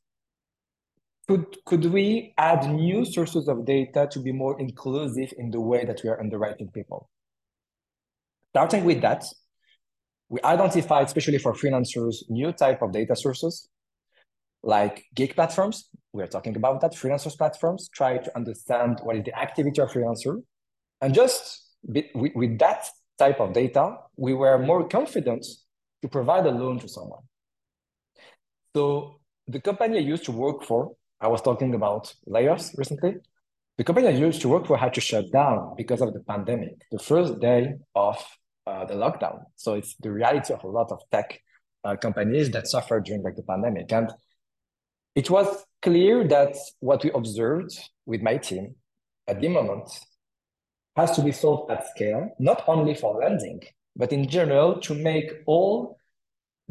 could, 1.27 1.45
could 1.65 1.83
we 1.87 2.33
add 2.37 2.73
new 2.73 3.03
sources 3.03 3.49
of 3.49 3.65
data 3.65 4.07
to 4.11 4.19
be 4.21 4.31
more 4.31 4.57
inclusive 4.61 5.33
in 5.37 5.51
the 5.51 5.59
way 5.59 5.83
that 5.83 5.99
we 6.05 6.09
are 6.09 6.17
underwriting 6.17 6.69
people? 6.73 7.09
Starting 8.51 8.85
with 8.85 9.01
that, 9.01 9.25
we 10.29 10.39
identified, 10.45 11.07
especially 11.07 11.37
for 11.37 11.51
freelancers, 11.53 12.15
new 12.29 12.53
type 12.53 12.81
of 12.81 12.93
data 12.93 13.13
sources 13.13 13.67
like 14.63 15.03
gig 15.13 15.35
platforms. 15.35 15.89
We're 16.13 16.27
talking 16.27 16.55
about 16.55 16.79
that, 16.79 16.93
freelancers 16.93 17.37
platforms, 17.37 17.89
try 17.93 18.19
to 18.19 18.37
understand 18.37 19.01
what 19.03 19.17
is 19.17 19.25
the 19.25 19.37
activity 19.37 19.81
of 19.81 19.91
freelancer. 19.91 20.41
And 21.01 21.13
just 21.13 21.75
with, 21.83 22.05
with 22.15 22.57
that 22.59 22.85
type 23.17 23.41
of 23.41 23.51
data, 23.51 23.97
we 24.15 24.33
were 24.33 24.57
more 24.59 24.87
confident 24.87 25.45
to 26.03 26.07
provide 26.07 26.45
a 26.45 26.51
loan 26.51 26.79
to 26.79 26.87
someone. 26.87 27.23
So 28.75 29.19
the 29.47 29.59
company 29.59 29.97
I 29.97 30.01
used 30.01 30.25
to 30.25 30.31
work 30.31 30.63
for, 30.63 30.95
I 31.19 31.27
was 31.27 31.41
talking 31.41 31.73
about 31.73 32.13
layoffs 32.27 32.77
recently. 32.77 33.15
The 33.77 33.83
company 33.83 34.07
I 34.07 34.11
used 34.11 34.41
to 34.41 34.49
work 34.49 34.67
for 34.67 34.77
had 34.77 34.93
to 34.95 35.01
shut 35.01 35.31
down 35.31 35.73
because 35.77 36.01
of 36.01 36.13
the 36.13 36.19
pandemic, 36.19 36.75
the 36.91 36.99
first 36.99 37.39
day 37.39 37.75
of 37.95 38.17
uh, 38.67 38.85
the 38.85 38.93
lockdown. 38.93 39.43
So 39.55 39.73
it's 39.73 39.95
the 39.99 40.11
reality 40.11 40.53
of 40.53 40.63
a 40.63 40.67
lot 40.67 40.91
of 40.91 41.01
tech 41.11 41.41
uh, 41.83 41.95
companies 41.95 42.51
that 42.51 42.67
suffered 42.67 43.05
during 43.05 43.23
like 43.23 43.35
the 43.35 43.43
pandemic. 43.43 43.91
And 43.91 44.11
it 45.15 45.29
was 45.29 45.65
clear 45.81 46.27
that 46.27 46.55
what 46.79 47.03
we 47.03 47.11
observed 47.11 47.77
with 48.05 48.21
my 48.21 48.37
team 48.37 48.75
at 49.27 49.41
the 49.41 49.47
moment 49.47 49.89
has 50.95 51.11
to 51.15 51.21
be 51.21 51.31
solved 51.31 51.71
at 51.71 51.87
scale, 51.89 52.29
not 52.39 52.63
only 52.67 52.93
for 52.93 53.19
lending, 53.19 53.61
but 53.95 54.11
in 54.11 54.27
general 54.27 54.79
to 54.81 54.93
make 54.93 55.31
all 55.45 55.98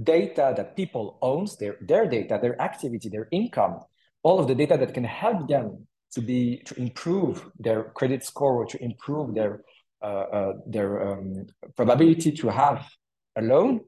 data 0.03 0.55
that 0.57 0.77
people 0.77 1.19
owns, 1.23 1.57
their, 1.57 1.77
their 1.81 2.07
data, 2.07 2.39
their 2.41 2.61
activity, 2.61 3.09
their 3.09 3.29
income, 3.33 3.81
all 4.23 4.39
of 4.39 4.49
the 4.49 4.55
data 4.55 4.77
that 4.77 4.95
can 4.95 5.05
help 5.05 5.49
them 5.49 5.87
to 6.13 6.21
be 6.21 6.63
to 6.65 6.75
improve 6.81 7.45
their 7.59 7.85
credit 7.95 8.25
score 8.25 8.57
or 8.57 8.67
to 8.67 8.83
improve 8.83 9.35
their 9.35 9.63
uh, 10.03 10.07
uh, 10.07 10.53
their 10.67 11.09
um, 11.09 11.47
probability 11.77 12.31
to 12.31 12.49
have 12.49 12.89
a 13.37 13.43
loan 13.43 13.81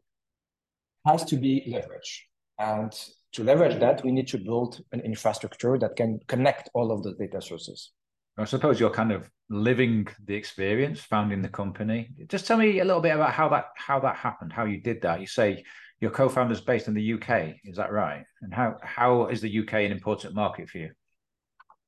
has 1.06 1.24
to 1.24 1.36
be 1.36 1.72
leveraged. 1.72 2.18
And 2.58 2.92
to 3.32 3.44
leverage 3.44 3.78
that, 3.78 4.04
we 4.04 4.10
need 4.10 4.26
to 4.28 4.38
build 4.38 4.80
an 4.92 5.00
infrastructure 5.00 5.78
that 5.78 5.96
can 5.96 6.18
connect 6.26 6.68
all 6.74 6.90
of 6.90 7.04
the 7.04 7.14
data 7.14 7.40
sources. 7.40 7.92
I 8.36 8.44
suppose 8.44 8.80
you're 8.80 8.90
kind 8.90 9.12
of 9.12 9.30
living 9.50 10.08
the 10.24 10.34
experience, 10.34 11.00
founding 11.00 11.42
the 11.42 11.48
company. 11.48 12.08
Just 12.26 12.46
tell 12.46 12.56
me 12.56 12.80
a 12.80 12.84
little 12.84 13.02
bit 13.02 13.14
about 13.14 13.32
how 13.32 13.48
that 13.50 13.66
how 13.76 14.00
that 14.00 14.16
happened, 14.16 14.52
how 14.52 14.64
you 14.64 14.80
did 14.80 15.02
that. 15.02 15.20
You 15.20 15.26
say 15.26 15.64
your 16.00 16.10
co-founder's 16.10 16.60
based 16.60 16.88
in 16.88 16.94
the 16.94 17.12
UK, 17.14 17.56
is 17.64 17.76
that 17.76 17.92
right? 17.92 18.24
And 18.40 18.52
how 18.52 18.76
how 18.82 19.26
is 19.26 19.40
the 19.40 19.58
UK 19.60 19.74
an 19.74 19.92
important 19.92 20.34
market 20.34 20.68
for 20.68 20.78
you? 20.78 20.90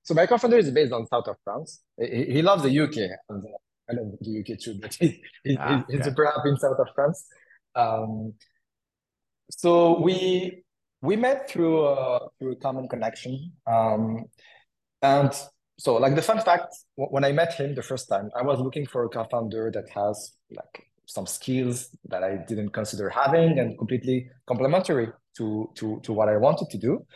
So 0.03 0.15
my 0.15 0.27
co-founder 0.27 0.59
is 0.59 0.71
based 0.71 0.93
on 0.93 1.07
south 1.07 1.29
of 1.29 1.37
France. 1.45 1.81
He, 1.99 2.25
he 2.25 2.43
loves 2.43 2.63
the 2.63 2.79
UK, 2.81 3.11
I 3.31 3.95
love 3.95 4.13
the 4.21 4.41
UK 4.41 4.59
too, 4.59 4.79
but 4.81 4.95
he, 4.95 5.23
he, 5.45 5.57
ah, 5.59 5.85
he's 5.89 6.05
super 6.05 6.27
happy 6.27 6.51
in 6.51 6.57
south 6.57 6.79
of 6.79 6.89
France. 6.95 7.27
Um, 7.75 8.35
so 9.51 10.01
we 10.01 10.65
we 11.01 11.17
met 11.17 11.51
through 11.51 11.87
a, 11.87 12.29
through 12.39 12.53
a 12.53 12.57
common 12.57 12.89
connection. 12.89 13.53
Um, 13.67 14.27
and 15.03 15.33
so 15.79 15.95
like 15.97 16.15
the 16.15 16.23
fun 16.23 16.41
fact, 16.41 16.75
when 16.95 17.25
I 17.25 17.33
met 17.33 17.55
him 17.55 17.75
the 17.75 17.83
first 17.83 18.09
time, 18.09 18.31
I 18.37 18.43
was 18.43 18.61
looking 18.61 18.87
for 18.87 19.05
a 19.05 19.09
co-founder 19.09 19.71
that 19.73 19.89
has 19.91 20.33
like 20.51 20.87
some 21.07 21.27
skills 21.27 21.89
that 22.09 22.23
I 22.23 22.37
didn't 22.49 22.71
consider 22.71 23.09
having 23.09 23.59
and 23.59 23.77
completely 23.79 24.31
complementary 24.47 25.09
to, 25.37 25.71
to, 25.77 26.01
to 26.03 26.13
what 26.13 26.29
I 26.29 26.37
wanted 26.37 26.69
to 26.71 26.79
do. 26.79 27.07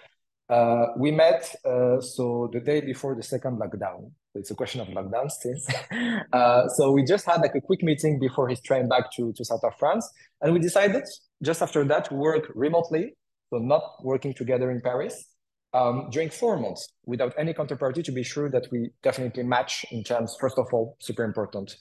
Uh, 0.48 0.86
we 0.96 1.10
met 1.10 1.54
uh, 1.64 2.00
so 2.00 2.48
the 2.52 2.60
day 2.60 2.80
before 2.80 3.14
the 3.14 3.22
second 3.22 3.58
lockdown. 3.58 4.10
It's 4.34 4.50
a 4.50 4.54
question 4.54 4.80
of 4.80 4.88
lockdown 4.88 5.30
still. 5.30 5.56
uh, 6.32 6.68
so 6.68 6.92
we 6.92 7.04
just 7.04 7.24
had 7.26 7.40
like 7.40 7.54
a 7.54 7.60
quick 7.60 7.82
meeting 7.82 8.18
before 8.18 8.48
his 8.48 8.60
train 8.60 8.88
back 8.88 9.10
to, 9.16 9.32
to 9.32 9.44
south 9.44 9.64
of 9.64 9.74
France. 9.78 10.08
And 10.40 10.52
we 10.52 10.60
decided 10.60 11.04
just 11.42 11.62
after 11.62 11.84
that 11.84 12.06
to 12.06 12.14
work 12.14 12.52
remotely 12.54 13.14
so 13.50 13.58
not 13.58 13.82
working 14.02 14.34
together 14.34 14.70
in 14.70 14.80
Paris, 14.80 15.26
um, 15.72 16.08
during 16.10 16.30
four 16.30 16.58
months 16.58 16.88
without 17.04 17.34
any 17.38 17.52
counterparty 17.52 18.02
to 18.04 18.12
be 18.12 18.22
sure 18.22 18.50
that 18.50 18.66
we 18.70 18.90
definitely 19.02 19.42
match 19.42 19.84
in 19.90 20.02
terms, 20.02 20.36
first 20.40 20.58
of 20.58 20.66
all, 20.72 20.96
super 21.00 21.24
important, 21.24 21.76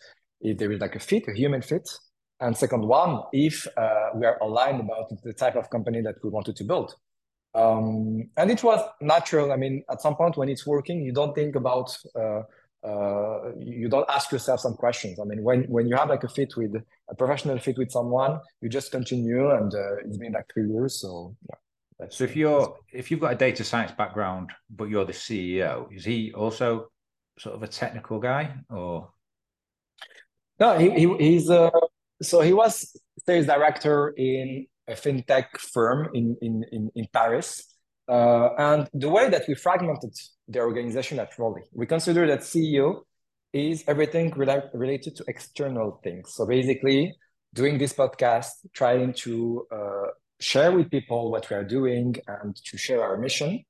if 0.46 0.58
there 0.58 0.72
is 0.72 0.80
like 0.80 0.96
a 0.96 1.00
fit, 1.00 1.28
a 1.28 1.34
human 1.34 1.62
fit. 1.62 1.88
And 2.40 2.56
second 2.56 2.86
one, 2.86 3.22
if 3.32 3.66
uh, 3.78 4.10
we 4.16 4.26
are 4.26 4.38
aligned 4.42 4.82
about 4.82 5.10
the 5.24 5.34
type 5.34 5.56
of 5.56 5.70
company 5.70 6.02
that 6.02 6.16
we 6.24 6.30
wanted 6.30 6.56
to 6.58 6.64
build. 6.64 6.94
Um, 7.54 8.30
and 8.36 8.52
it 8.52 8.62
was 8.64 8.82
natural. 9.00 9.54
I 9.54 9.56
mean, 9.56 9.84
at 9.90 10.02
some 10.02 10.16
point 10.16 10.36
when 10.36 10.50
it's 10.50 10.68
working, 10.68 11.02
you 11.02 11.14
don't 11.14 11.34
think 11.34 11.56
about, 11.56 11.98
uh, 12.14 12.42
uh, 12.86 13.52
you 13.58 13.88
don't 13.88 14.08
ask 14.10 14.32
yourself 14.32 14.60
some 14.60 14.74
questions. 14.74 15.20
I 15.20 15.24
mean, 15.24 15.42
when, 15.42 15.64
when 15.64 15.88
you 15.88 15.96
have 15.96 16.10
like 16.10 16.26
a 16.26 16.28
fit 16.28 16.54
with 16.58 16.76
a 17.10 17.16
professional 17.16 17.58
fit 17.58 17.78
with 17.78 17.92
someone, 17.92 18.40
you 18.62 18.68
just 18.68 18.92
continue 18.92 19.52
and 19.52 19.74
uh, 19.74 19.96
it's 20.06 20.18
been 20.18 20.34
like 20.34 20.46
three 20.54 20.70
years. 20.70 21.00
So 21.00 21.36
yeah. 21.50 21.56
So 22.10 22.26
if 22.26 22.36
you're 22.36 22.78
if 22.92 23.10
you've 23.10 23.22
got 23.22 23.32
a 23.32 23.38
data 23.38 23.64
science 23.64 23.94
background, 23.94 24.52
but 24.70 24.90
you're 24.90 25.06
the 25.06 25.14
CEO, 25.14 25.88
is 25.96 26.04
he 26.04 26.34
also 26.34 26.90
sort 27.40 27.56
of 27.56 27.64
a 27.64 27.70
technical 27.70 28.20
guy 28.20 28.54
or? 28.70 29.10
No, 30.60 30.78
he, 30.78 30.90
he 30.92 31.18
he's 31.18 31.50
uh, 31.50 31.70
so 32.22 32.42
he 32.42 32.54
was 32.54 32.98
sales 33.26 33.46
director 33.46 34.14
in 34.18 34.68
a 34.88 34.94
fintech 34.94 35.58
firm 35.58 36.10
in 36.14 36.38
in 36.42 36.64
in, 36.72 36.92
in 36.96 37.08
Paris. 37.12 37.76
Uh, 38.08 38.50
and 38.58 38.88
the 38.94 39.10
way 39.10 39.30
that 39.30 39.44
we 39.48 39.56
fragmented 39.56 40.14
the 40.48 40.60
organization 40.60 41.20
at 41.20 41.36
Rollee, 41.38 41.64
we 41.74 41.88
consider 41.88 42.28
that 42.28 42.42
CEO 42.42 43.02
is 43.52 43.84
everything 43.88 44.32
rela- 44.32 44.70
related 44.74 45.16
to 45.16 45.24
external 45.28 46.00
things. 46.04 46.34
So 46.34 46.46
basically, 46.46 47.16
doing 47.54 47.78
this 47.78 47.94
podcast, 47.94 48.50
trying 48.74 49.14
to 49.14 49.66
uh, 49.72 50.08
share 50.40 50.72
with 50.72 50.92
people 50.92 51.32
what 51.32 51.50
we 51.50 51.56
are 51.56 51.64
doing 51.64 52.16
and 52.28 52.56
to 52.56 52.78
share 52.78 53.02
our 53.02 53.18
mission. 53.18 53.64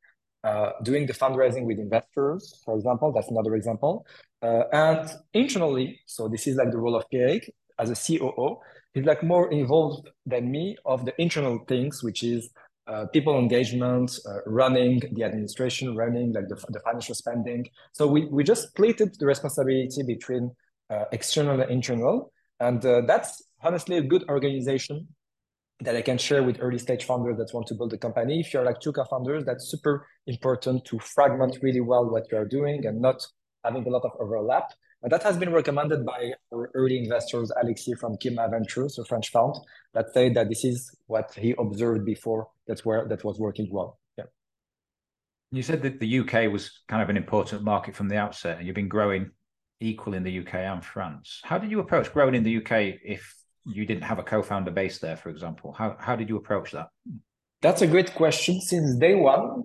Uh, 0.46 0.74
doing 0.84 1.08
the 1.08 1.14
fundraising 1.14 1.66
with 1.66 1.80
investors, 1.80 2.62
for 2.64 2.76
example, 2.76 3.12
that's 3.12 3.32
another 3.32 3.56
example. 3.56 4.06
Uh, 4.44 4.62
and 4.72 5.10
internally, 5.34 6.00
so 6.06 6.28
this 6.28 6.46
is 6.46 6.56
like 6.56 6.70
the 6.70 6.78
role 6.78 6.96
of 6.96 7.04
Pierrick 7.12 7.50
as 7.80 7.90
a 7.90 7.96
COO, 7.96 8.58
he's 8.94 9.06
like 9.06 9.24
more 9.24 9.52
involved 9.52 10.08
than 10.28 10.52
me 10.52 10.78
of 10.86 11.04
the 11.04 11.20
internal 11.20 11.58
things, 11.68 12.04
which 12.04 12.22
is 12.22 12.52
uh, 12.86 13.08
people 13.08 13.40
engagement, 13.40 14.20
uh, 14.30 14.38
running 14.46 15.02
the 15.14 15.24
administration, 15.24 15.96
running 15.96 16.32
like 16.32 16.48
the, 16.48 16.64
the 16.70 16.80
financial 16.82 17.16
spending. 17.16 17.68
So 17.94 18.06
we, 18.06 18.26
we 18.26 18.44
just 18.44 18.72
splitted 18.72 19.18
the 19.18 19.26
responsibility 19.26 20.04
between 20.04 20.52
uh, 20.92 21.06
external 21.12 21.60
and 21.60 21.72
internal. 21.72 22.32
And 22.60 22.84
that's 22.84 23.42
honestly 23.64 23.98
a 23.98 24.04
good 24.04 24.24
organization 24.30 25.08
that 25.82 25.96
I 25.96 26.02
can 26.02 26.18
share 26.18 26.44
with 26.44 26.58
early 26.62 26.80
stage 26.80 27.04
founders 27.04 27.38
that 27.38 27.54
want 27.54 27.68
to 27.68 27.76
build 27.76 27.94
a 27.94 27.98
company. 27.98 28.40
If 28.40 28.54
you're 28.54 28.64
like 28.64 28.80
two 28.80 28.94
co-founders, 28.94 29.44
that's 29.46 29.70
super 29.70 30.08
important 30.28 30.86
to 30.86 31.00
fragment 31.00 31.58
really 31.62 31.82
well 31.82 32.10
what 32.10 32.32
you 32.32 32.38
are 32.38 32.46
doing 32.46 32.86
and 32.86 33.02
not 33.02 33.26
having 33.64 33.86
a 33.86 33.90
lot 33.90 34.04
of 34.06 34.12
overlap. 34.20 34.72
And 35.04 35.12
that 35.12 35.24
has 35.24 35.38
been 35.38 35.52
recommended 35.52 36.06
by 36.06 36.32
our 36.52 36.72
early 36.74 36.98
investors, 36.98 37.52
Alexis 37.62 38.00
from 38.00 38.16
Kima 38.18 38.50
Ventures, 38.50 38.98
a 38.98 39.06
French 39.06 39.30
fund, 39.30 39.56
that 39.94 40.14
say 40.14 40.30
that 40.30 40.50
this 40.50 40.64
is 40.64 40.96
what 41.08 41.34
he 41.36 41.54
observed 41.60 42.06
before 42.06 42.48
that's 42.68 42.86
where 42.86 43.08
that 43.08 43.24
was 43.24 43.38
working 43.38 43.68
well. 43.70 44.00
Yeah. 44.18 44.26
You 45.52 45.62
said 45.62 45.82
that 45.84 46.00
the 46.00 46.20
UK 46.20 46.52
was 46.52 46.82
kind 46.88 47.04
of 47.04 47.10
an 47.10 47.18
important 47.18 47.64
market 47.64 47.96
from 47.96 48.08
the 48.08 48.18
outset, 48.18 48.58
and 48.58 48.66
you've 48.66 48.76
been 48.76 48.88
growing 48.88 49.32
equal 49.80 50.14
in 50.14 50.24
the 50.24 50.40
UK 50.40 50.56
and 50.56 50.84
France. 50.84 51.42
How 51.44 51.58
did 51.58 51.70
you 51.70 51.80
approach 51.80 52.12
growing 52.14 52.34
in 52.34 52.44
the 52.44 52.58
UK 52.58 52.98
if 53.04 53.34
you 53.66 53.86
didn't 53.86 54.04
have 54.04 54.20
a 54.20 54.24
co-founder 54.24 54.72
base 54.72 55.00
there, 55.00 55.18
for 55.18 55.30
example? 55.30 55.74
How 55.74 55.96
how 56.00 56.16
did 56.16 56.30
you 56.30 56.38
approach 56.38 56.72
that? 56.72 56.88
That's 57.62 57.82
a 57.82 57.88
great 57.88 58.14
question. 58.14 58.62
Since 58.62 58.96
day 58.96 59.16
one, 59.16 59.64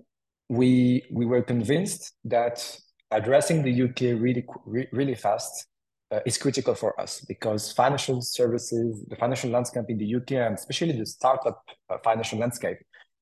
we 0.49 1.03
we 1.11 1.25
were 1.25 1.41
convinced 1.41 2.13
that 2.25 2.79
addressing 3.11 3.63
the 3.63 3.83
UK 3.83 4.19
really 4.19 4.45
really 4.91 5.15
fast 5.15 5.67
uh, 6.11 6.19
is 6.25 6.37
critical 6.37 6.75
for 6.75 6.99
us 6.99 7.23
because 7.27 7.71
financial 7.71 8.21
services, 8.21 9.05
the 9.07 9.15
financial 9.15 9.49
landscape 9.49 9.85
in 9.89 9.97
the 9.97 10.15
UK, 10.15 10.31
and 10.31 10.55
especially 10.55 10.93
the 10.93 11.05
startup 11.05 11.63
uh, 11.89 11.97
financial 12.03 12.39
landscape, 12.39 12.77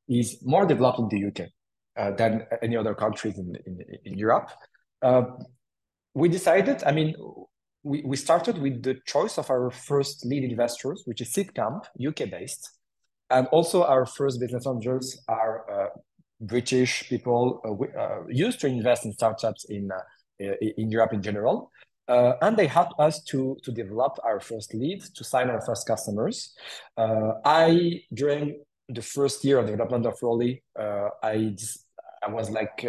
is 0.08 0.40
more 0.44 0.66
developed 0.66 1.00
in 1.00 1.08
the 1.10 1.28
UK 1.28 1.50
uh, 1.98 2.12
than 2.12 2.46
any 2.62 2.76
other 2.76 2.96
countries 2.96 3.38
in 3.38 3.56
in, 3.66 3.80
in 4.06 4.18
Europe. 4.18 4.50
Uh, 5.02 5.24
we 6.14 6.30
decided. 6.30 6.84
I 6.84 6.92
mean, 6.92 7.16
we, 7.84 8.02
we 8.06 8.18
started 8.18 8.58
with 8.58 8.84
the 8.84 8.96
choice 9.06 9.38
of 9.38 9.50
our 9.50 9.72
first 9.72 10.26
lead 10.26 10.44
investors, 10.44 11.04
which 11.06 11.22
is 11.22 11.30
Seedcamp, 11.30 11.86
UK 12.06 12.30
based. 12.30 12.72
And 13.30 13.48
also 13.48 13.84
our 13.84 14.06
first 14.06 14.40
business 14.40 14.66
angels 14.68 15.22
are 15.28 15.66
uh, 15.70 15.90
British 16.42 17.08
people 17.10 17.62
uh, 17.66 18.00
uh, 18.00 18.24
used 18.28 18.60
to 18.62 18.68
invest 18.68 19.06
in 19.06 19.14
startups 19.14 19.66
in, 19.66 19.90
uh, 19.92 20.54
in 20.78 20.92
Europe 20.92 21.14
in 21.14 21.22
general. 21.22 21.72
Uh, 22.08 22.34
and 22.42 22.58
they 22.58 22.66
helped 22.66 23.00
us 23.00 23.22
to, 23.24 23.56
to 23.64 23.72
develop 23.72 24.18
our 24.24 24.40
first 24.40 24.74
lead, 24.74 25.02
to 25.14 25.24
sign 25.24 25.50
our 25.50 25.62
first 25.62 25.88
customers. 25.88 26.56
Uh, 26.98 27.34
I, 27.46 28.02
during 28.14 28.64
the 28.88 29.04
first 29.04 29.46
year 29.46 29.60
of 29.60 29.68
development 29.68 30.08
of 30.08 30.20
Rollee, 30.20 30.62
I 30.76 31.56
I 32.22 32.30
was 32.30 32.50
like, 32.50 32.86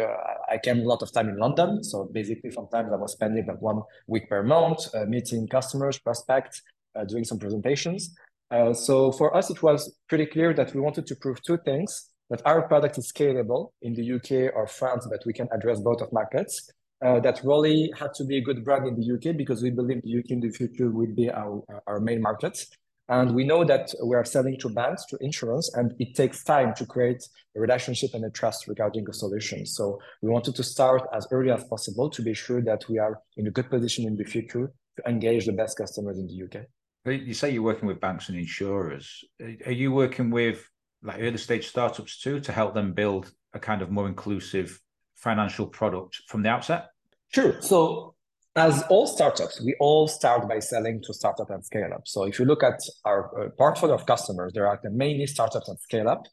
I 0.51 0.57
came 0.57 0.79
a 0.79 0.83
lot 0.83 1.01
of 1.01 1.11
time 1.13 1.29
in 1.29 1.37
London. 1.37 1.83
So 1.83 2.09
basically, 2.11 2.51
sometimes 2.51 2.91
I 2.91 2.97
was 2.97 3.13
spending 3.13 3.45
like 3.47 3.61
one 3.61 3.81
week 4.07 4.29
per 4.29 4.43
month, 4.43 4.93
uh, 4.93 5.05
meeting 5.05 5.47
customers, 5.47 5.97
prospects, 5.97 6.61
uh, 6.95 7.05
doing 7.05 7.23
some 7.23 7.39
presentations. 7.39 8.13
Uh, 8.51 8.73
so 8.73 9.13
for 9.13 9.35
us, 9.35 9.49
it 9.49 9.63
was 9.63 9.95
pretty 10.09 10.25
clear 10.25 10.53
that 10.53 10.73
we 10.75 10.81
wanted 10.81 11.07
to 11.07 11.15
prove 11.15 11.41
two 11.41 11.57
things, 11.63 12.09
that 12.29 12.41
our 12.45 12.67
product 12.67 12.97
is 12.97 13.09
scalable 13.11 13.71
in 13.81 13.93
the 13.93 14.13
UK 14.15 14.53
or 14.53 14.67
France, 14.67 15.07
that 15.09 15.23
we 15.25 15.31
can 15.31 15.47
address 15.53 15.79
both 15.79 16.01
of 16.01 16.11
markets. 16.11 16.69
Uh, 17.03 17.19
that 17.19 17.37
Rollee 17.37 17.87
had 17.97 18.13
to 18.13 18.23
be 18.25 18.37
a 18.37 18.41
good 18.41 18.63
brand 18.63 18.85
in 18.85 18.95
the 18.95 19.15
UK 19.15 19.35
because 19.35 19.63
we 19.63 19.71
believe 19.71 20.03
the 20.03 20.19
UK 20.19 20.31
in 20.31 20.39
the 20.39 20.51
future 20.51 20.91
will 20.91 21.15
be 21.15 21.31
our, 21.31 21.63
our 21.87 21.99
main 21.99 22.21
market. 22.21 22.63
And 23.11 23.35
we 23.35 23.43
know 23.43 23.65
that 23.65 23.93
we 24.01 24.15
are 24.15 24.23
selling 24.23 24.57
to 24.59 24.69
banks, 24.69 25.05
to 25.07 25.17
insurance, 25.19 25.69
and 25.75 25.93
it 25.99 26.15
takes 26.15 26.45
time 26.45 26.73
to 26.75 26.85
create 26.85 27.21
a 27.57 27.59
relationship 27.59 28.11
and 28.13 28.23
a 28.23 28.29
trust 28.29 28.69
regarding 28.69 29.05
a 29.09 29.13
solution. 29.13 29.65
So 29.65 29.99
we 30.21 30.29
wanted 30.29 30.55
to 30.55 30.63
start 30.63 31.01
as 31.13 31.27
early 31.29 31.51
as 31.51 31.65
possible 31.65 32.09
to 32.09 32.21
be 32.21 32.33
sure 32.33 32.61
that 32.61 32.87
we 32.87 32.99
are 32.99 33.19
in 33.35 33.47
a 33.47 33.51
good 33.51 33.69
position 33.69 34.07
in 34.07 34.15
the 34.15 34.23
future 34.23 34.71
to 34.95 35.09
engage 35.09 35.45
the 35.45 35.51
best 35.51 35.77
customers 35.77 36.17
in 36.19 36.27
the 36.27 36.45
UK. 36.45 36.65
You 37.05 37.33
say 37.33 37.49
you're 37.49 37.63
working 37.63 37.89
with 37.89 37.99
banks 37.99 38.29
and 38.29 38.37
insurers. 38.37 39.25
Are 39.65 39.73
you 39.73 39.91
working 39.91 40.31
with 40.31 40.65
like 41.03 41.17
early 41.19 41.37
stage 41.37 41.67
startups 41.67 42.21
too 42.21 42.39
to 42.39 42.53
help 42.53 42.73
them 42.73 42.93
build 42.93 43.29
a 43.53 43.59
kind 43.59 43.81
of 43.81 43.91
more 43.91 44.07
inclusive 44.07 44.79
financial 45.15 45.67
product 45.67 46.21
from 46.29 46.43
the 46.43 46.49
outset? 46.49 46.87
Sure. 47.27 47.61
So 47.61 48.15
as 48.55 48.83
all 48.89 49.07
startups, 49.07 49.61
we 49.61 49.75
all 49.79 50.07
start 50.07 50.47
by 50.47 50.59
selling 50.59 51.01
to 51.03 51.13
startup 51.13 51.49
and 51.49 51.63
scale 51.63 51.93
up. 51.93 52.01
So 52.05 52.25
if 52.25 52.37
you 52.37 52.45
look 52.45 52.63
at 52.63 52.79
our 53.05 53.45
uh, 53.45 53.49
portfolio 53.57 53.95
of 53.95 54.05
customers, 54.05 54.51
there 54.53 54.67
are 54.67 54.79
the 54.83 54.89
mainly 54.89 55.25
startups 55.27 55.69
and 55.69 55.79
scale 55.79 56.09
up. 56.09 56.25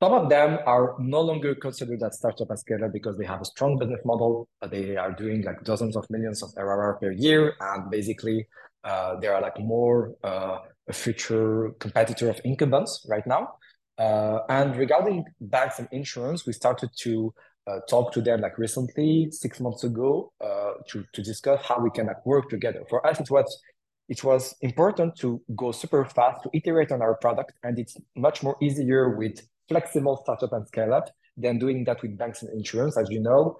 Some 0.00 0.12
of 0.12 0.28
them 0.28 0.60
are 0.64 0.94
no 1.00 1.20
longer 1.20 1.56
considered 1.56 2.00
as 2.04 2.18
startup 2.18 2.50
and 2.50 2.58
scale 2.58 2.84
up 2.84 2.92
because 2.92 3.18
they 3.18 3.24
have 3.24 3.40
a 3.40 3.44
strong 3.44 3.78
business 3.78 4.00
model. 4.04 4.48
They 4.70 4.96
are 4.96 5.10
doing 5.10 5.42
like 5.42 5.64
dozens 5.64 5.96
of 5.96 6.06
millions 6.08 6.40
of 6.40 6.50
ARR 6.56 6.98
per 7.00 7.10
year, 7.10 7.54
and 7.60 7.90
basically 7.90 8.46
uh, 8.84 9.18
they 9.18 9.26
are 9.26 9.42
like 9.42 9.58
more 9.58 10.14
uh, 10.22 10.58
a 10.86 10.92
future 10.92 11.70
competitor 11.80 12.30
of 12.30 12.40
incumbents 12.44 13.04
right 13.08 13.26
now. 13.26 13.54
Uh, 13.98 14.38
and 14.48 14.76
regarding 14.76 15.24
banks 15.40 15.80
and 15.80 15.88
insurance, 15.90 16.46
we 16.46 16.52
started 16.52 16.90
to 16.98 17.34
uh, 17.68 17.80
talk 17.88 18.12
to 18.12 18.20
them 18.20 18.40
like 18.40 18.56
recently, 18.58 19.28
six 19.30 19.60
months 19.60 19.84
ago, 19.84 20.32
uh, 20.40 20.72
to, 20.88 21.04
to 21.12 21.22
discuss 21.22 21.64
how 21.64 21.78
we 21.78 21.90
can 21.90 22.06
like, 22.06 22.24
work 22.24 22.48
together. 22.48 22.82
For 22.88 23.06
us, 23.06 23.20
it 23.20 23.30
was 23.30 23.60
it 24.08 24.24
was 24.24 24.54
important 24.62 25.16
to 25.16 25.40
go 25.54 25.70
super 25.70 26.04
fast 26.06 26.42
to 26.42 26.50
iterate 26.54 26.92
on 26.92 27.02
our 27.02 27.16
product, 27.16 27.52
and 27.62 27.78
it's 27.78 27.96
much 28.16 28.42
more 28.42 28.56
easier 28.62 29.16
with 29.16 29.46
flexible 29.68 30.16
startup 30.22 30.52
and 30.54 30.66
scale 30.66 30.94
up 30.94 31.10
than 31.36 31.58
doing 31.58 31.84
that 31.84 32.00
with 32.00 32.16
banks 32.16 32.42
and 32.42 32.50
insurance. 32.52 32.96
As 32.96 33.10
you 33.10 33.20
know, 33.20 33.58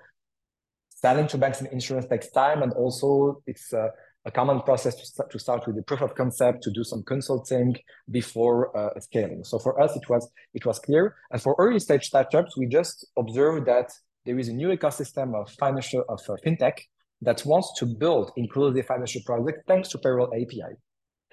selling 0.88 1.26
to 1.28 1.38
banks 1.38 1.60
and 1.60 1.70
insurance 1.70 2.06
takes 2.06 2.30
time, 2.30 2.62
and 2.62 2.72
also 2.72 3.42
it's 3.46 3.74
uh, 3.74 3.88
a 4.28 4.30
common 4.30 4.60
process 4.60 4.94
to 4.94 5.06
start, 5.06 5.30
to 5.30 5.38
start 5.38 5.66
with 5.66 5.76
the 5.76 5.82
proof 5.82 6.02
of 6.02 6.14
concept, 6.14 6.62
to 6.62 6.70
do 6.70 6.84
some 6.84 7.02
consulting 7.02 7.74
before 8.10 8.58
uh, 8.76 9.00
scaling. 9.00 9.42
So 9.42 9.58
for 9.58 9.80
us, 9.80 9.96
it 9.96 10.06
was 10.08 10.30
it 10.58 10.64
was 10.66 10.78
clear. 10.78 11.16
And 11.32 11.40
for 11.44 11.56
early 11.58 11.80
stage 11.80 12.04
startups, 12.12 12.56
we 12.56 12.66
just 12.66 12.96
observed 13.22 13.66
that 13.66 13.88
there 14.26 14.38
is 14.38 14.48
a 14.48 14.52
new 14.52 14.68
ecosystem 14.76 15.28
of 15.40 15.50
financial 15.64 16.04
of 16.14 16.20
uh, 16.28 16.36
fintech 16.44 16.76
that 17.22 17.38
wants 17.46 17.68
to 17.78 17.84
build 17.86 18.26
inclusive 18.36 18.86
financial 18.86 19.22
products 19.24 19.62
thanks 19.66 19.88
to 19.88 19.98
payroll 19.98 20.30
API. 20.40 20.72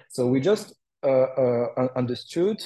So 0.08 0.26
we 0.26 0.40
just 0.40 0.74
uh, 1.02 1.28
uh, 1.42 1.88
understood 2.02 2.58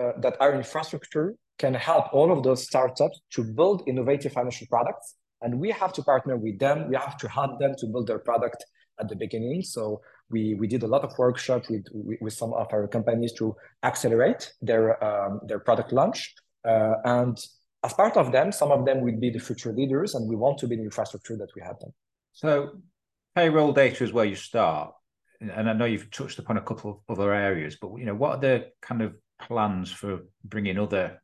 uh, 0.00 0.12
that 0.22 0.34
our 0.40 0.54
infrastructure 0.54 1.34
can 1.58 1.74
help 1.74 2.06
all 2.12 2.32
of 2.32 2.42
those 2.42 2.64
startups 2.64 3.20
to 3.34 3.44
build 3.58 3.82
innovative 3.86 4.32
financial 4.32 4.66
products, 4.74 5.06
and 5.42 5.60
we 5.62 5.70
have 5.70 5.92
to 5.92 6.02
partner 6.02 6.36
with 6.36 6.58
them. 6.58 6.88
We 6.88 6.96
have 6.96 7.16
to 7.18 7.28
help 7.28 7.60
them 7.60 7.74
to 7.80 7.86
build 7.92 8.06
their 8.06 8.22
product 8.30 8.64
at 9.00 9.08
the 9.08 9.16
beginning. 9.16 9.62
So 9.62 10.00
we, 10.30 10.54
we 10.54 10.66
did 10.66 10.82
a 10.82 10.86
lot 10.86 11.04
of 11.04 11.16
workshops 11.18 11.68
with, 11.68 11.86
with 12.20 12.32
some 12.32 12.52
of 12.54 12.68
our 12.72 12.88
companies 12.88 13.32
to 13.34 13.54
accelerate 13.82 14.52
their, 14.62 15.02
um, 15.02 15.40
their 15.46 15.58
product 15.58 15.92
launch. 15.92 16.34
Uh, 16.66 16.94
and 17.04 17.38
as 17.84 17.92
part 17.92 18.16
of 18.16 18.32
them, 18.32 18.50
some 18.50 18.72
of 18.72 18.84
them 18.86 19.02
will 19.02 19.18
be 19.18 19.30
the 19.30 19.38
future 19.38 19.72
leaders, 19.72 20.14
and 20.14 20.28
we 20.28 20.36
want 20.36 20.58
to 20.58 20.66
be 20.66 20.76
the 20.76 20.82
infrastructure 20.82 21.36
that 21.36 21.50
we 21.54 21.62
have 21.62 21.78
them. 21.80 21.92
So 22.32 22.80
payroll 23.34 23.72
data 23.72 24.04
is 24.04 24.12
where 24.12 24.24
you 24.24 24.36
start. 24.36 24.92
And 25.40 25.68
I 25.68 25.72
know 25.74 25.84
you've 25.84 26.10
touched 26.10 26.38
upon 26.38 26.56
a 26.56 26.62
couple 26.62 27.02
of 27.08 27.18
other 27.18 27.34
areas, 27.34 27.76
but 27.78 27.94
you 27.96 28.06
know, 28.06 28.14
what 28.14 28.36
are 28.36 28.40
the 28.40 28.66
kind 28.80 29.02
of 29.02 29.14
plans 29.40 29.90
for 29.90 30.20
bringing 30.44 30.78
other 30.78 31.20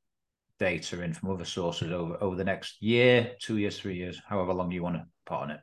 data 0.58 1.02
in 1.02 1.14
from 1.14 1.30
other 1.30 1.46
sources 1.46 1.90
over, 1.90 2.22
over 2.22 2.36
the 2.36 2.44
next 2.44 2.82
year, 2.82 3.32
two 3.40 3.56
years, 3.56 3.78
three 3.78 3.96
years, 3.96 4.20
however 4.28 4.52
long 4.52 4.70
you 4.70 4.82
want 4.82 4.96
to 4.96 5.06
put 5.24 5.38
on 5.38 5.50
it? 5.52 5.60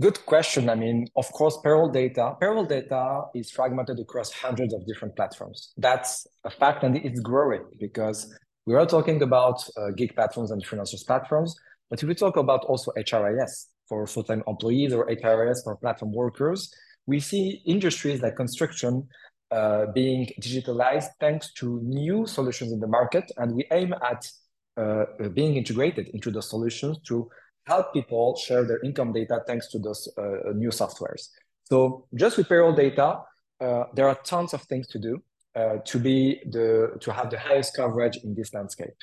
Good 0.00 0.24
question. 0.24 0.70
I 0.70 0.74
mean, 0.74 1.06
of 1.14 1.30
course, 1.32 1.58
payroll 1.62 1.90
data, 1.90 2.36
payroll 2.40 2.64
data 2.64 3.24
is 3.34 3.50
fragmented 3.50 4.00
across 4.00 4.32
hundreds 4.32 4.72
of 4.72 4.86
different 4.86 5.14
platforms. 5.14 5.72
That's 5.76 6.26
a 6.44 6.50
fact, 6.50 6.84
and 6.84 6.96
it's 6.96 7.20
growing 7.20 7.64
because 7.78 8.34
we 8.66 8.74
are 8.74 8.86
talking 8.86 9.20
about 9.22 9.62
uh, 9.76 9.90
gig 9.90 10.14
platforms 10.14 10.50
and 10.50 10.64
freelancers 10.64 11.06
platforms, 11.06 11.54
but 11.90 12.02
if 12.02 12.08
we 12.08 12.14
talk 12.14 12.36
about 12.36 12.64
also 12.64 12.92
HRIS 12.96 13.66
for 13.86 14.06
full-time 14.06 14.42
employees 14.46 14.94
or 14.94 15.06
HRIS 15.06 15.64
for 15.64 15.76
platform 15.76 16.12
workers, 16.12 16.72
we 17.06 17.20
see 17.20 17.62
industries 17.66 18.22
like 18.22 18.36
construction 18.36 19.06
uh, 19.50 19.86
being 19.92 20.30
digitalized 20.40 21.08
thanks 21.18 21.52
to 21.54 21.80
new 21.82 22.26
solutions 22.26 22.72
in 22.72 22.80
the 22.80 22.86
market, 22.86 23.30
and 23.36 23.54
we 23.54 23.66
aim 23.72 23.92
at 24.08 24.26
uh, 24.76 25.04
being 25.34 25.56
integrated 25.56 26.08
into 26.14 26.30
the 26.30 26.40
solutions 26.40 26.98
to 27.04 27.28
help 27.66 27.92
people 27.92 28.36
share 28.36 28.64
their 28.64 28.80
income 28.80 29.12
data 29.12 29.40
thanks 29.46 29.68
to 29.68 29.78
those 29.78 30.08
uh, 30.18 30.52
new 30.54 30.70
softwares. 30.70 31.28
So 31.64 32.06
just 32.14 32.36
with 32.36 32.48
payroll 32.48 32.74
data, 32.74 33.20
uh, 33.60 33.84
there 33.94 34.08
are 34.08 34.18
tons 34.24 34.54
of 34.54 34.62
things 34.62 34.88
to 34.88 34.98
do 34.98 35.22
uh, 35.54 35.76
to 35.84 35.98
be 35.98 36.40
the 36.50 36.96
to 37.00 37.12
have 37.12 37.30
the 37.30 37.38
highest 37.38 37.76
coverage 37.76 38.16
in 38.24 38.34
this 38.34 38.52
landscape. 38.54 38.94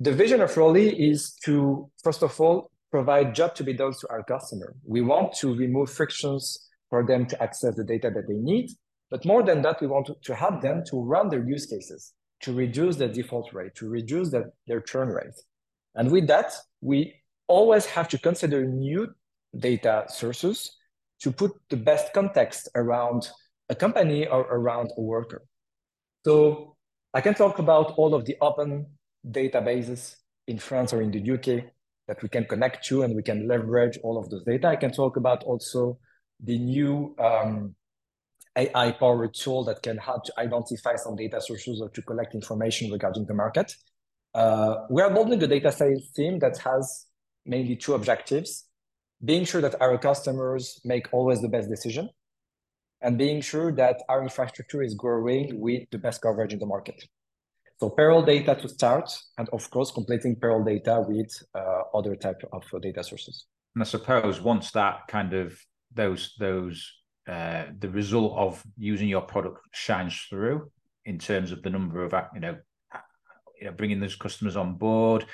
The 0.00 0.12
vision 0.12 0.40
of 0.40 0.50
Rollee 0.54 0.94
is 1.10 1.34
to 1.44 1.90
first 2.02 2.22
of 2.22 2.40
all 2.40 2.70
provide 2.90 3.34
job 3.34 3.54
to 3.56 3.64
be 3.64 3.74
done 3.74 3.92
to 3.92 4.08
our 4.10 4.22
customer. 4.22 4.74
We 4.84 5.02
want 5.02 5.34
to 5.34 5.54
remove 5.54 5.90
frictions 5.90 6.68
for 6.88 7.04
them 7.04 7.26
to 7.26 7.42
access 7.42 7.76
the 7.76 7.84
data 7.84 8.10
that 8.14 8.26
they 8.26 8.34
need, 8.34 8.70
but 9.10 9.24
more 9.24 9.42
than 9.42 9.62
that, 9.62 9.80
we 9.80 9.86
want 9.86 10.06
to, 10.06 10.16
to 10.22 10.34
help 10.34 10.62
them 10.62 10.82
to 10.90 11.00
run 11.02 11.28
their 11.28 11.46
use 11.46 11.66
cases, 11.66 12.14
to 12.42 12.52
reduce 12.52 12.96
the 12.96 13.08
default 13.08 13.52
rate, 13.52 13.74
to 13.76 13.88
reduce 13.88 14.30
the, 14.30 14.50
their 14.66 14.80
churn 14.80 15.08
rate. 15.08 15.38
And 15.94 16.10
with 16.10 16.26
that, 16.28 16.52
we 16.80 17.14
always 17.48 17.86
have 17.86 18.08
to 18.08 18.18
consider 18.18 18.64
new 18.64 19.08
data 19.58 20.04
sources 20.08 20.76
to 21.20 21.32
put 21.32 21.52
the 21.70 21.76
best 21.76 22.12
context 22.12 22.68
around 22.74 23.28
a 23.68 23.74
company 23.74 24.26
or 24.26 24.42
around 24.42 24.90
a 24.96 25.00
worker. 25.00 25.42
So 26.24 26.76
I 27.12 27.20
can 27.20 27.34
talk 27.34 27.58
about 27.58 27.94
all 27.96 28.14
of 28.14 28.24
the 28.24 28.36
open 28.40 28.86
databases 29.26 30.14
in 30.46 30.58
France 30.58 30.92
or 30.92 31.02
in 31.02 31.10
the 31.10 31.32
UK 31.32 31.64
that 32.06 32.22
we 32.22 32.28
can 32.28 32.44
connect 32.44 32.86
to 32.86 33.02
and 33.02 33.14
we 33.14 33.22
can 33.22 33.48
leverage 33.48 33.98
all 34.02 34.18
of 34.18 34.30
those 34.30 34.44
data. 34.44 34.68
I 34.68 34.76
can 34.76 34.92
talk 34.92 35.16
about 35.16 35.44
also 35.44 35.98
the 36.42 36.58
new 36.58 37.14
um, 37.18 37.74
AI 38.56 38.92
powered 38.92 39.34
tool 39.34 39.64
that 39.64 39.82
can 39.82 39.98
help 39.98 40.24
to 40.24 40.32
identify 40.38 40.96
some 40.96 41.16
data 41.16 41.40
sources 41.40 41.80
or 41.80 41.90
to 41.90 42.02
collect 42.02 42.34
information 42.34 42.90
regarding 42.90 43.26
the 43.26 43.34
market. 43.34 43.74
Uh, 44.34 44.86
we 44.90 45.02
are 45.02 45.10
building 45.12 45.42
a 45.42 45.46
data 45.46 45.70
science 45.72 46.10
team 46.12 46.38
that 46.38 46.56
has 46.58 47.06
mainly 47.48 47.76
two 47.76 47.94
objectives 47.94 48.68
being 49.24 49.44
sure 49.44 49.60
that 49.60 49.80
our 49.80 49.98
customers 49.98 50.80
make 50.84 51.08
always 51.12 51.40
the 51.40 51.48
best 51.48 51.68
decision 51.68 52.08
and 53.00 53.18
being 53.18 53.40
sure 53.40 53.72
that 53.72 54.02
our 54.08 54.22
infrastructure 54.22 54.82
is 54.82 54.94
growing 54.94 55.60
with 55.60 55.88
the 55.90 55.98
best 55.98 56.20
coverage 56.20 56.52
in 56.52 56.58
the 56.58 56.66
market. 56.66 57.02
So 57.78 57.90
payroll 57.90 58.22
data 58.22 58.56
to 58.56 58.68
start, 58.68 59.10
and 59.38 59.48
of 59.50 59.70
course, 59.70 59.92
completing 59.92 60.34
payroll 60.34 60.64
data 60.64 61.04
with 61.06 61.30
uh, 61.54 61.82
other 61.94 62.16
type 62.16 62.42
of 62.52 62.64
data 62.82 63.04
sources. 63.04 63.46
And 63.74 63.84
I 63.84 63.86
suppose 63.86 64.40
once 64.40 64.72
that 64.72 65.06
kind 65.06 65.32
of 65.32 65.56
those 65.94 66.34
those 66.40 66.92
uh, 67.28 67.66
the 67.78 67.88
result 67.88 68.36
of 68.36 68.64
using 68.76 69.08
your 69.08 69.20
product 69.20 69.60
shines 69.72 70.26
through 70.28 70.70
in 71.04 71.18
terms 71.18 71.52
of 71.52 71.62
the 71.62 71.70
number 71.70 72.04
of 72.04 72.12
you 72.34 72.40
know 72.40 72.56
you 73.60 73.66
know 73.66 73.72
bringing 73.72 74.00
those 74.00 74.16
customers 74.16 74.56
on 74.56 74.74
board 74.74 75.24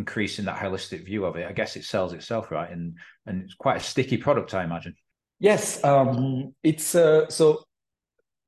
increasing 0.00 0.44
that 0.44 0.58
holistic 0.64 1.04
view 1.04 1.24
of 1.24 1.36
it 1.36 1.46
i 1.48 1.52
guess 1.52 1.76
it 1.76 1.84
sells 1.84 2.12
itself 2.12 2.50
right 2.50 2.70
and 2.70 2.94
and 3.26 3.42
it's 3.42 3.54
quite 3.54 3.76
a 3.76 3.80
sticky 3.92 4.16
product 4.16 4.54
i 4.54 4.62
imagine 4.64 4.94
yes 5.40 5.82
um 5.84 6.54
it's 6.62 6.94
uh, 6.94 7.28
so 7.28 7.44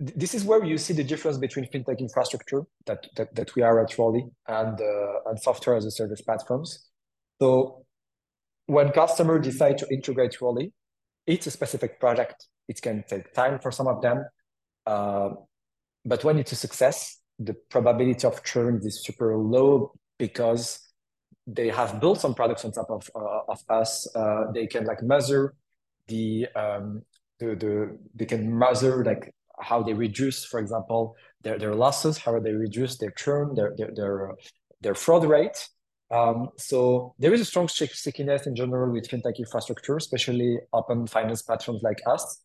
this 0.00 0.34
is 0.34 0.44
where 0.44 0.64
you 0.64 0.78
see 0.78 0.94
the 0.94 1.04
difference 1.04 1.36
between 1.36 1.66
fintech 1.66 1.98
infrastructure 1.98 2.62
that 2.86 3.06
that, 3.16 3.34
that 3.34 3.54
we 3.54 3.62
are 3.62 3.78
at 3.84 3.90
Rollee 3.98 4.30
and 4.48 4.80
uh, 4.80 5.28
and 5.28 5.38
software 5.38 5.76
as 5.76 5.84
a 5.84 5.90
service 5.90 6.22
platforms. 6.22 6.88
So 7.40 7.84
when 8.66 8.92
customers 8.92 9.44
decide 9.44 9.76
to 9.78 9.86
integrate 9.96 10.38
Rollee, 10.40 10.72
it's 11.26 11.46
a 11.46 11.50
specific 11.50 12.00
project. 12.00 12.46
It 12.66 12.80
can 12.80 13.04
take 13.06 13.34
time 13.34 13.58
for 13.58 13.70
some 13.70 13.88
of 13.88 14.00
them, 14.00 14.24
uh, 14.86 15.30
but 16.04 16.24
when 16.24 16.38
it's 16.38 16.52
a 16.52 16.56
success, 16.56 17.20
the 17.38 17.54
probability 17.68 18.26
of 18.26 18.42
churn 18.42 18.80
is 18.82 19.04
super 19.04 19.36
low 19.36 19.92
because 20.18 20.78
they 21.54 21.68
have 21.68 22.00
built 22.00 22.20
some 22.20 22.34
products 22.34 22.64
on 22.64 22.72
top 22.72 22.90
of 22.90 23.10
uh, 23.14 23.40
of 23.48 23.60
us. 23.68 24.06
Uh, 24.14 24.50
they 24.52 24.66
can 24.66 24.84
like 24.84 25.02
measure 25.02 25.54
the 26.08 26.46
um, 26.54 27.02
the 27.38 27.54
the 27.56 27.98
they 28.14 28.26
can 28.26 28.56
measure 28.56 29.04
like 29.04 29.34
how 29.60 29.82
they 29.82 29.92
reduce, 29.92 30.44
for 30.44 30.58
example, 30.58 31.16
their, 31.42 31.58
their 31.58 31.74
losses, 31.74 32.18
how 32.18 32.38
they 32.40 32.52
reduce 32.52 32.96
their 32.98 33.10
churn, 33.10 33.54
their 33.54 33.74
their 33.76 33.90
their, 33.94 34.34
their 34.80 34.94
fraud 34.94 35.24
rate. 35.24 35.68
Um, 36.10 36.48
so 36.56 37.14
there 37.18 37.32
is 37.32 37.40
a 37.40 37.44
strong 37.44 37.68
stickiness 37.68 38.46
in 38.46 38.56
general 38.56 38.90
with 38.92 39.08
fintech 39.08 39.38
infrastructure, 39.38 39.96
especially 39.96 40.58
open 40.72 41.06
finance 41.06 41.42
platforms 41.42 41.82
like 41.82 42.00
us. 42.06 42.42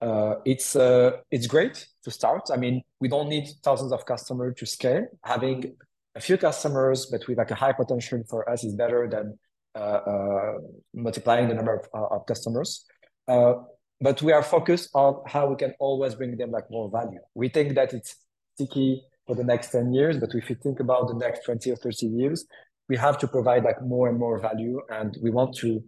Uh, 0.00 0.36
it's 0.44 0.74
uh, 0.74 1.12
it's 1.30 1.46
great 1.46 1.86
to 2.04 2.10
start. 2.10 2.42
I 2.52 2.56
mean, 2.56 2.82
we 3.00 3.08
don't 3.08 3.28
need 3.28 3.48
thousands 3.62 3.92
of 3.92 4.04
customers 4.06 4.54
to 4.58 4.66
scale. 4.66 5.06
Having 5.22 5.76
a 6.14 6.20
few 6.20 6.36
customers, 6.36 7.06
but 7.06 7.26
with 7.26 7.38
like 7.38 7.50
a 7.50 7.54
high 7.54 7.72
potential 7.72 8.22
for 8.28 8.48
us, 8.48 8.64
is 8.64 8.74
better 8.74 9.08
than 9.08 9.38
uh, 9.74 9.78
uh 9.78 10.52
multiplying 10.94 11.48
the 11.48 11.54
number 11.54 11.74
of, 11.76 11.86
uh, 11.94 12.14
of 12.14 12.26
customers. 12.26 12.84
Uh, 13.28 13.54
but 14.00 14.20
we 14.20 14.32
are 14.32 14.42
focused 14.42 14.90
on 14.94 15.22
how 15.26 15.48
we 15.48 15.56
can 15.56 15.74
always 15.78 16.14
bring 16.14 16.36
them 16.36 16.50
like 16.50 16.64
more 16.70 16.90
value. 16.90 17.20
We 17.34 17.48
think 17.48 17.76
that 17.76 17.94
it's 17.94 18.16
sticky 18.54 19.02
for 19.26 19.36
the 19.36 19.44
next 19.44 19.70
10 19.70 19.94
years, 19.94 20.18
but 20.18 20.30
if 20.34 20.50
you 20.50 20.56
think 20.56 20.80
about 20.80 21.06
the 21.06 21.14
next 21.14 21.44
20 21.44 21.70
or 21.70 21.76
30 21.76 22.06
years, 22.06 22.44
we 22.88 22.96
have 22.96 23.16
to 23.18 23.28
provide 23.28 23.62
like 23.62 23.80
more 23.80 24.08
and 24.08 24.18
more 24.18 24.40
value. 24.40 24.80
And 24.90 25.16
we 25.22 25.30
want 25.30 25.56
to, 25.58 25.82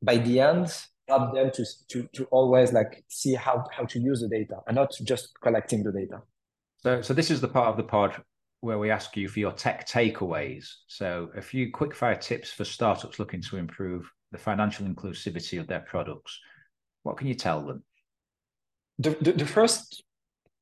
by 0.00 0.18
the 0.18 0.38
end, 0.38 0.72
help 1.08 1.34
them 1.34 1.50
to, 1.50 1.66
to, 1.88 2.08
to 2.14 2.24
always 2.26 2.72
like 2.72 3.04
see 3.08 3.34
how, 3.34 3.64
how 3.76 3.84
to 3.84 3.98
use 3.98 4.20
the 4.20 4.28
data 4.28 4.58
and 4.68 4.76
not 4.76 4.92
just 5.02 5.30
collecting 5.42 5.82
the 5.82 5.90
data. 5.90 6.22
So, 6.78 7.02
so 7.02 7.12
this 7.12 7.32
is 7.32 7.40
the 7.40 7.48
part 7.48 7.68
of 7.68 7.76
the 7.76 7.82
pod 7.82 8.22
where 8.60 8.78
we 8.78 8.90
ask 8.90 9.16
you 9.16 9.28
for 9.28 9.40
your 9.40 9.52
tech 9.52 9.88
takeaways. 9.88 10.66
So 10.86 11.30
a 11.36 11.40
few 11.40 11.70
quick 11.70 11.94
fire 11.94 12.16
tips 12.16 12.50
for 12.52 12.64
startups 12.64 13.18
looking 13.18 13.42
to 13.42 13.56
improve 13.56 14.10
the 14.32 14.38
financial 14.38 14.86
inclusivity 14.86 15.58
of 15.58 15.66
their 15.66 15.80
products. 15.80 16.38
What 17.02 17.16
can 17.16 17.26
you 17.26 17.34
tell 17.34 17.62
them? 17.62 17.82
The, 18.98 19.16
the, 19.20 19.32
the 19.32 19.46
first 19.46 20.02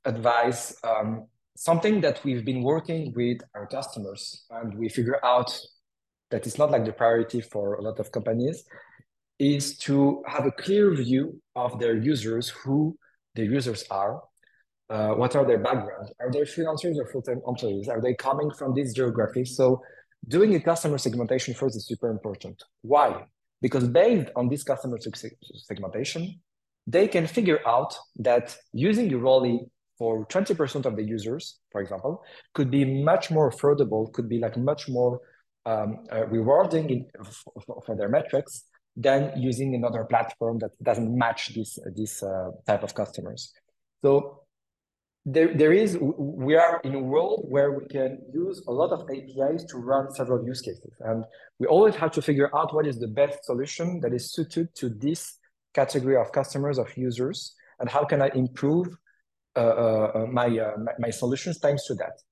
advice, 0.05 0.77
um, 0.85 1.27
something 1.57 2.01
that 2.03 2.23
we've 2.25 2.45
been 2.45 2.63
working 2.63 3.13
with 3.17 3.39
our 3.55 3.67
customers, 3.67 4.45
and 4.51 4.79
we 4.79 4.89
figure 4.89 5.19
out 5.25 5.59
that 6.31 6.47
it's 6.47 6.59
not 6.59 6.71
like 6.71 6.85
the 6.85 6.93
priority 6.93 7.41
for 7.41 7.75
a 7.75 7.83
lot 7.83 7.99
of 7.99 8.13
companies, 8.13 8.65
is 9.41 9.77
to 9.79 10.23
have 10.27 10.47
a 10.47 10.53
clear 10.53 10.95
view 10.95 11.41
of 11.57 11.81
their 11.81 11.97
users, 11.97 12.49
who 12.49 12.97
the 13.35 13.45
users 13.45 13.85
are, 13.91 14.23
uh, 14.91 15.11
what 15.11 15.37
are 15.37 15.45
their 15.45 15.59
backgrounds, 15.59 16.11
are 16.21 16.31
they 16.31 16.41
freelancers 16.41 16.97
or 16.97 17.07
full-time 17.07 17.41
employees, 17.47 17.89
are 17.89 18.01
they 18.01 18.15
coming 18.15 18.51
from 18.51 18.75
this 18.75 18.93
geography? 18.93 19.45
So 19.45 19.83
doing 20.27 20.55
a 20.55 20.61
customer 20.61 20.99
segmentation 20.99 21.55
first 21.55 21.77
is 21.77 21.87
super 21.87 22.11
important. 22.11 22.63
Why? 22.83 23.25
Because 23.61 23.87
based 23.89 24.31
on 24.37 24.49
this 24.49 24.63
customer 24.63 24.99
segmentation, 25.67 26.41
they 26.87 27.07
can 27.07 27.27
figure 27.27 27.61
out 27.67 27.95
that 28.17 28.57
using 28.73 29.11
Rollee 29.11 29.69
for 29.99 30.27
20% 30.27 30.87
of 30.87 30.97
the 30.97 31.03
users, 31.03 31.59
for 31.71 31.81
example, 31.81 32.23
could 32.55 32.71
be 32.71 33.03
much 33.03 33.31
more 33.31 33.51
affordable, 33.51 34.11
could 34.13 34.29
be 34.29 34.39
like 34.39 34.57
much 34.57 34.89
more 34.89 35.21
um, 35.67 36.07
uh, 36.11 36.25
rewarding 36.29 36.89
in, 36.89 37.07
for, 37.67 37.83
for, 37.85 37.97
their 37.97 38.09
metrics 38.09 38.65
than 38.97 39.33
using 39.37 39.75
another 39.75 40.05
platform 40.05 40.59
that 40.61 40.71
doesn't 40.83 41.17
match 41.17 41.55
this, 41.55 41.79
this 41.95 42.23
uh, 42.23 42.51
type 42.67 42.83
of 42.83 42.95
customers. 42.95 43.53
So 44.03 44.45
there, 45.33 45.55
there 45.55 45.73
is, 45.73 45.99
we 46.01 46.57
are 46.57 46.81
in 46.85 46.95
a 46.95 46.99
world 46.99 47.45
where 47.49 47.73
we 47.73 47.87
can 47.87 48.19
use 48.33 48.63
a 48.67 48.73
lot 48.73 48.91
of 48.93 49.03
APIs 49.11 49.65
to 49.65 49.77
run 49.77 50.11
several 50.13 50.47
use 50.47 50.63
cases. 50.63 50.93
And 51.01 51.25
we 51.59 51.67
always 51.67 51.95
have 51.97 52.13
to 52.13 52.23
figure 52.23 52.51
out 52.57 52.75
what 52.75 52.87
is 52.87 52.99
the 52.99 53.09
best 53.09 53.45
solution 53.45 54.01
that 54.01 54.15
is 54.15 54.33
suited 54.33 54.75
to 54.77 54.89
this 54.89 55.39
category 55.75 56.17
of 56.17 56.33
customers, 56.33 56.79
of 56.79 56.89
users, 56.97 57.55
and 57.79 57.91
how 57.91 58.05
can 58.05 58.23
I 58.23 58.31
improve 58.35 58.89
uh, 59.55 59.61
uh, 59.61 60.27
my, 60.31 60.47
uh, 60.47 60.73
my, 60.79 60.93
my 60.99 61.11
solutions 61.11 61.59
thanks 61.59 61.85
to 61.87 61.95
that. 61.95 62.23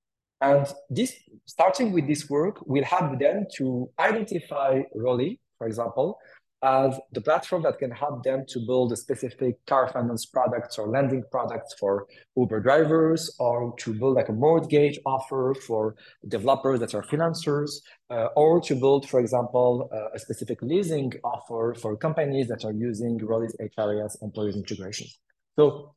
And 0.41 0.67
this, 0.89 1.13
starting 1.47 1.93
with 1.93 2.07
this 2.07 2.31
work, 2.31 2.67
will 2.67 2.85
help 2.85 3.19
them 3.19 3.47
to 3.57 3.91
identify 3.99 4.83
Rollee, 4.97 5.39
for 5.59 5.67
example, 5.67 6.19
as 6.67 6.99
the 7.13 7.21
platform 7.21 7.63
that 7.63 7.79
can 7.79 7.93
help 7.93 8.25
them 8.25 8.45
to 8.49 8.59
build 8.67 8.91
a 8.93 8.97
specific 8.97 9.55
car 9.67 9.87
finance 9.93 10.27
products 10.27 10.79
or 10.79 10.89
lending 10.89 11.23
products 11.31 11.75
for 11.79 12.07
Uber 12.37 12.61
drivers, 12.61 13.23
or 13.39 13.73
to 13.79 13.95
build 13.95 14.17
like 14.17 14.29
a 14.29 14.33
mortgage 14.33 14.99
offer 15.07 15.55
for 15.67 15.95
developers 16.27 16.81
that 16.81 16.93
are 16.97 17.05
freelancers, 17.05 17.71
uh, 18.11 18.29
or 18.43 18.61
to 18.61 18.75
build, 18.75 19.09
for 19.09 19.21
example, 19.21 19.89
uh, 19.93 20.17
a 20.17 20.19
specific 20.19 20.61
leasing 20.61 21.13
offer 21.23 21.75
for 21.81 21.97
companies 21.97 22.49
that 22.49 22.65
are 22.65 22.73
using 22.73 23.17
Rollee's 23.19 23.57
HRIS 23.77 24.23
employees 24.23 24.57
integration. 24.57 25.07
So 25.57 25.95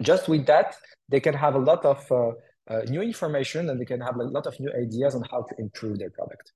just 0.00 0.26
with 0.28 0.46
that, 0.46 0.74
they 1.10 1.20
can 1.20 1.34
have 1.34 1.54
a 1.54 1.58
lot 1.70 1.84
of 1.84 2.00
uh, 2.10 2.30
uh, 2.72 2.82
new 2.88 3.02
information 3.02 3.68
and 3.68 3.78
they 3.80 3.84
can 3.84 4.00
have 4.00 4.16
a 4.16 4.24
lot 4.24 4.46
of 4.46 4.58
new 4.58 4.72
ideas 4.84 5.14
on 5.14 5.22
how 5.30 5.42
to 5.42 5.54
improve 5.58 5.98
their 5.98 6.10
product. 6.10 6.52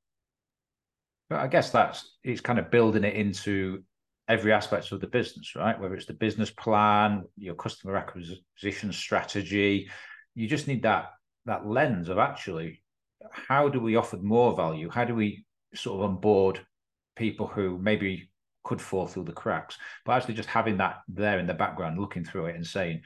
But 1.32 1.40
I 1.40 1.46
guess 1.46 1.70
that's 1.70 2.18
it's 2.22 2.42
kind 2.42 2.58
of 2.58 2.70
building 2.70 3.04
it 3.04 3.14
into 3.14 3.82
every 4.28 4.52
aspect 4.52 4.92
of 4.92 5.00
the 5.00 5.06
business, 5.06 5.56
right? 5.56 5.80
Whether 5.80 5.94
it's 5.94 6.04
the 6.04 6.12
business 6.12 6.50
plan, 6.50 7.24
your 7.38 7.54
customer 7.54 7.96
acquisition 7.96 8.92
strategy, 8.92 9.88
you 10.34 10.46
just 10.46 10.68
need 10.68 10.82
that 10.82 11.12
that 11.46 11.66
lens 11.66 12.10
of 12.10 12.18
actually 12.18 12.82
how 13.30 13.70
do 13.70 13.80
we 13.80 13.96
offer 13.96 14.18
more 14.18 14.54
value? 14.54 14.90
How 14.90 15.06
do 15.06 15.14
we 15.14 15.46
sort 15.74 16.02
of 16.02 16.10
onboard 16.10 16.60
people 17.16 17.46
who 17.46 17.78
maybe 17.78 18.28
could 18.62 18.82
fall 18.82 19.06
through 19.06 19.24
the 19.24 19.32
cracks, 19.32 19.78
but 20.04 20.12
actually 20.12 20.34
just 20.34 20.50
having 20.50 20.76
that 20.76 20.96
there 21.08 21.38
in 21.38 21.46
the 21.46 21.54
background, 21.54 21.98
looking 21.98 22.24
through 22.24 22.46
it 22.46 22.56
and 22.56 22.66
saying, 22.66 23.00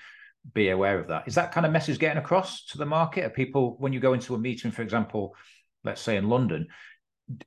be 0.53 0.71
aware 0.71 0.99
of 0.99 1.07
that. 1.09 1.29
Is 1.29 1.37
that 1.37 1.53
kind 1.53 1.65
of 1.65 1.71
message 1.71 2.01
getting 2.01 2.19
across 2.19 2.67
to 2.67 2.79
the 2.79 2.87
market? 2.87 3.25
Are 3.25 3.31
people, 3.31 3.77
when 3.79 3.93
you 3.93 4.01
go 4.01 4.15
into 4.15 4.35
a 4.35 4.39
meeting, 4.39 4.73
for 4.73 4.83
example, 4.83 5.37
let's 5.85 6.01
say 6.01 6.17
in 6.17 6.29
London, 6.29 6.67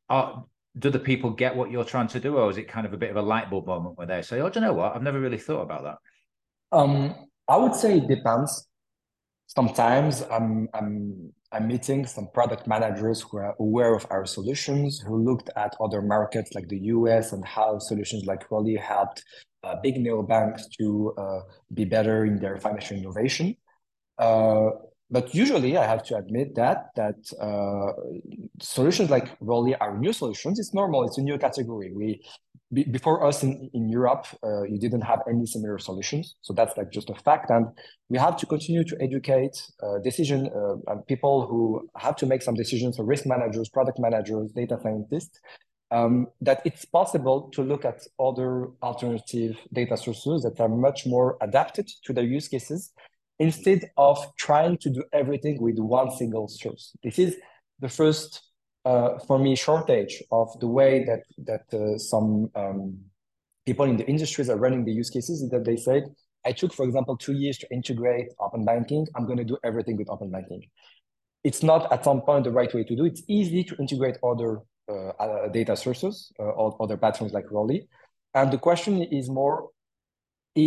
are 0.10 0.46
do 0.78 0.90
the 0.90 1.00
people 1.00 1.32
get 1.32 1.56
what 1.56 1.72
you're 1.72 1.86
trying 1.86 2.08
to 2.10 2.20
do, 2.20 2.38
or 2.38 2.50
is 2.50 2.58
it 2.58 2.68
kind 2.68 2.86
of 2.86 2.94
a 2.94 2.98
bit 2.98 3.10
of 3.10 3.18
a 3.18 3.22
light 3.22 3.50
bulb 3.50 3.68
moment 3.68 3.98
where 3.98 4.08
they 4.08 4.22
say, 4.22 4.40
"Oh, 4.42 4.50
do 4.50 4.60
you 4.60 4.66
know 4.66 4.74
what? 4.74 4.96
I've 4.96 5.04
never 5.04 5.20
really 5.20 5.38
thought 5.38 5.62
about 5.62 5.84
that." 5.84 5.98
Um, 6.72 7.16
I 7.48 7.58
would 7.58 7.76
say 7.76 7.98
it 7.98 8.08
depends. 8.08 8.68
Sometimes 9.48 10.24
I'm 10.32 10.70
I'm 10.74 11.34
I'm 11.52 11.68
meeting 11.68 12.06
some 12.06 12.30
product 12.32 12.68
managers 12.68 13.22
who 13.22 13.38
are 13.38 13.56
aware 13.60 13.96
of 13.96 14.06
our 14.12 14.26
solutions, 14.26 15.00
who 15.00 15.18
looked 15.18 15.50
at 15.56 15.76
other 15.82 16.02
markets 16.02 16.52
like 16.54 16.68
the 16.68 16.80
US 16.94 17.34
and 17.34 17.44
how 17.44 17.80
solutions 17.80 18.26
like 18.26 18.48
Rollee 18.50 18.80
helped 18.80 19.24
uh, 19.64 19.76
big 19.82 19.96
neobanks 19.96 20.64
to 20.80 21.14
uh, 21.18 21.40
be 21.74 21.86
better 21.86 22.26
in 22.26 22.40
their 22.40 22.58
financial 22.58 22.98
innovation. 22.98 23.56
Uh, 24.18 24.70
but 25.12 25.34
usually, 25.34 25.76
I 25.78 25.86
have 25.86 26.04
to 26.06 26.18
admit 26.18 26.56
that 26.56 26.90
that 26.96 27.18
uh, 27.42 27.94
solutions 28.62 29.10
like 29.10 29.38
Rollee 29.40 29.76
are 29.80 29.98
new 29.98 30.14
solutions. 30.14 30.60
It's 30.60 30.74
normal. 30.74 31.04
It's 31.06 31.18
a 31.18 31.22
new 31.22 31.38
category. 31.38 31.92
We 31.96 32.22
be, 32.72 32.84
before 32.84 33.26
us 33.26 33.42
in, 33.42 33.70
in 33.74 33.90
Europe, 33.90 34.28
uh, 34.44 34.64
you 34.64 34.80
didn't 34.80 35.02
have 35.02 35.22
any 35.28 35.46
similar 35.46 35.80
solutions. 35.80 36.36
So 36.42 36.54
that's 36.54 36.78
like 36.78 36.92
just 36.92 37.10
a 37.10 37.16
fact. 37.16 37.50
And 37.50 37.68
we 38.10 38.18
have 38.20 38.38
to 38.38 38.46
continue 38.46 38.84
to 38.84 38.98
educate 39.02 39.56
uh, 39.82 39.98
decision 40.04 40.50
uh, 40.56 40.96
people 41.08 41.48
who 41.48 41.90
have 41.98 42.16
to 42.18 42.26
make 42.26 42.42
some 42.42 42.54
decisions, 42.54 42.98
so 42.98 43.04
risk 43.04 43.26
managers, 43.26 43.70
product 43.70 44.00
managers, 44.00 44.52
data 44.52 44.78
scientists, 44.82 45.40
um, 45.92 46.28
that 46.42 46.62
it's 46.66 46.86
possible 46.86 47.50
to 47.54 47.64
look 47.64 47.84
at 47.84 48.02
other 48.20 48.68
alternative 48.84 49.58
data 49.74 49.98
sources 49.98 50.44
that 50.44 50.60
are 50.60 50.70
much 50.70 51.08
more 51.08 51.38
adapted 51.42 51.90
to 52.04 52.14
their 52.14 52.24
use 52.24 52.48
cases 52.48 52.94
instead 53.40 53.90
of 53.98 54.18
trying 54.38 54.78
to 54.78 54.90
do 54.90 55.04
everything 55.14 55.62
with 55.62 55.78
one 55.80 56.12
single 56.12 56.48
source. 56.48 56.96
This 57.04 57.18
is 57.18 57.38
the 57.80 57.90
first, 57.90 58.42
uh, 58.86 59.18
for 59.20 59.40
me, 59.40 59.56
shortage 59.56 60.22
of 60.32 60.48
the 60.60 60.68
way 60.68 61.06
that 61.06 61.24
that 61.46 61.66
uh, 61.74 61.98
some 61.98 62.50
um, 62.56 63.00
people 63.66 63.86
in 63.86 63.98
the 63.98 64.08
industries 64.08 64.50
are 64.50 64.58
running 64.58 64.84
the 64.86 64.92
use 64.92 65.10
cases 65.10 65.42
is 65.42 65.50
that 65.50 65.64
they 65.64 65.78
said, 65.78 66.04
I 66.46 66.52
took, 66.52 66.74
for 66.74 66.86
example, 66.86 67.18
two 67.18 67.34
years 67.34 67.58
to 67.60 67.68
integrate 67.72 68.28
open 68.40 68.66
banking. 68.66 69.08
I'm 69.16 69.26
going 69.26 69.38
to 69.38 69.44
do 69.44 69.58
everything 69.64 69.98
with 69.98 70.10
open 70.10 70.32
banking. 70.32 70.64
It's 71.44 71.64
not 71.64 71.92
at 71.92 72.04
some 72.04 72.22
point 72.22 72.44
the 72.44 72.52
right 72.52 72.74
way 72.74 72.84
to 72.84 72.96
do. 72.96 73.06
It. 73.06 73.14
It's 73.14 73.24
easy 73.28 73.64
to 73.66 73.76
integrate 73.78 74.18
other 74.24 74.60
uh, 74.90 75.48
data 75.50 75.76
sources, 75.76 76.32
uh, 76.40 76.50
other 76.84 76.98
platforms 76.98 77.34
like 77.34 77.46
Rollee. 77.46 77.88
And 78.34 78.52
the 78.52 78.58
question 78.58 79.02
is 79.02 79.30
more, 79.30 79.70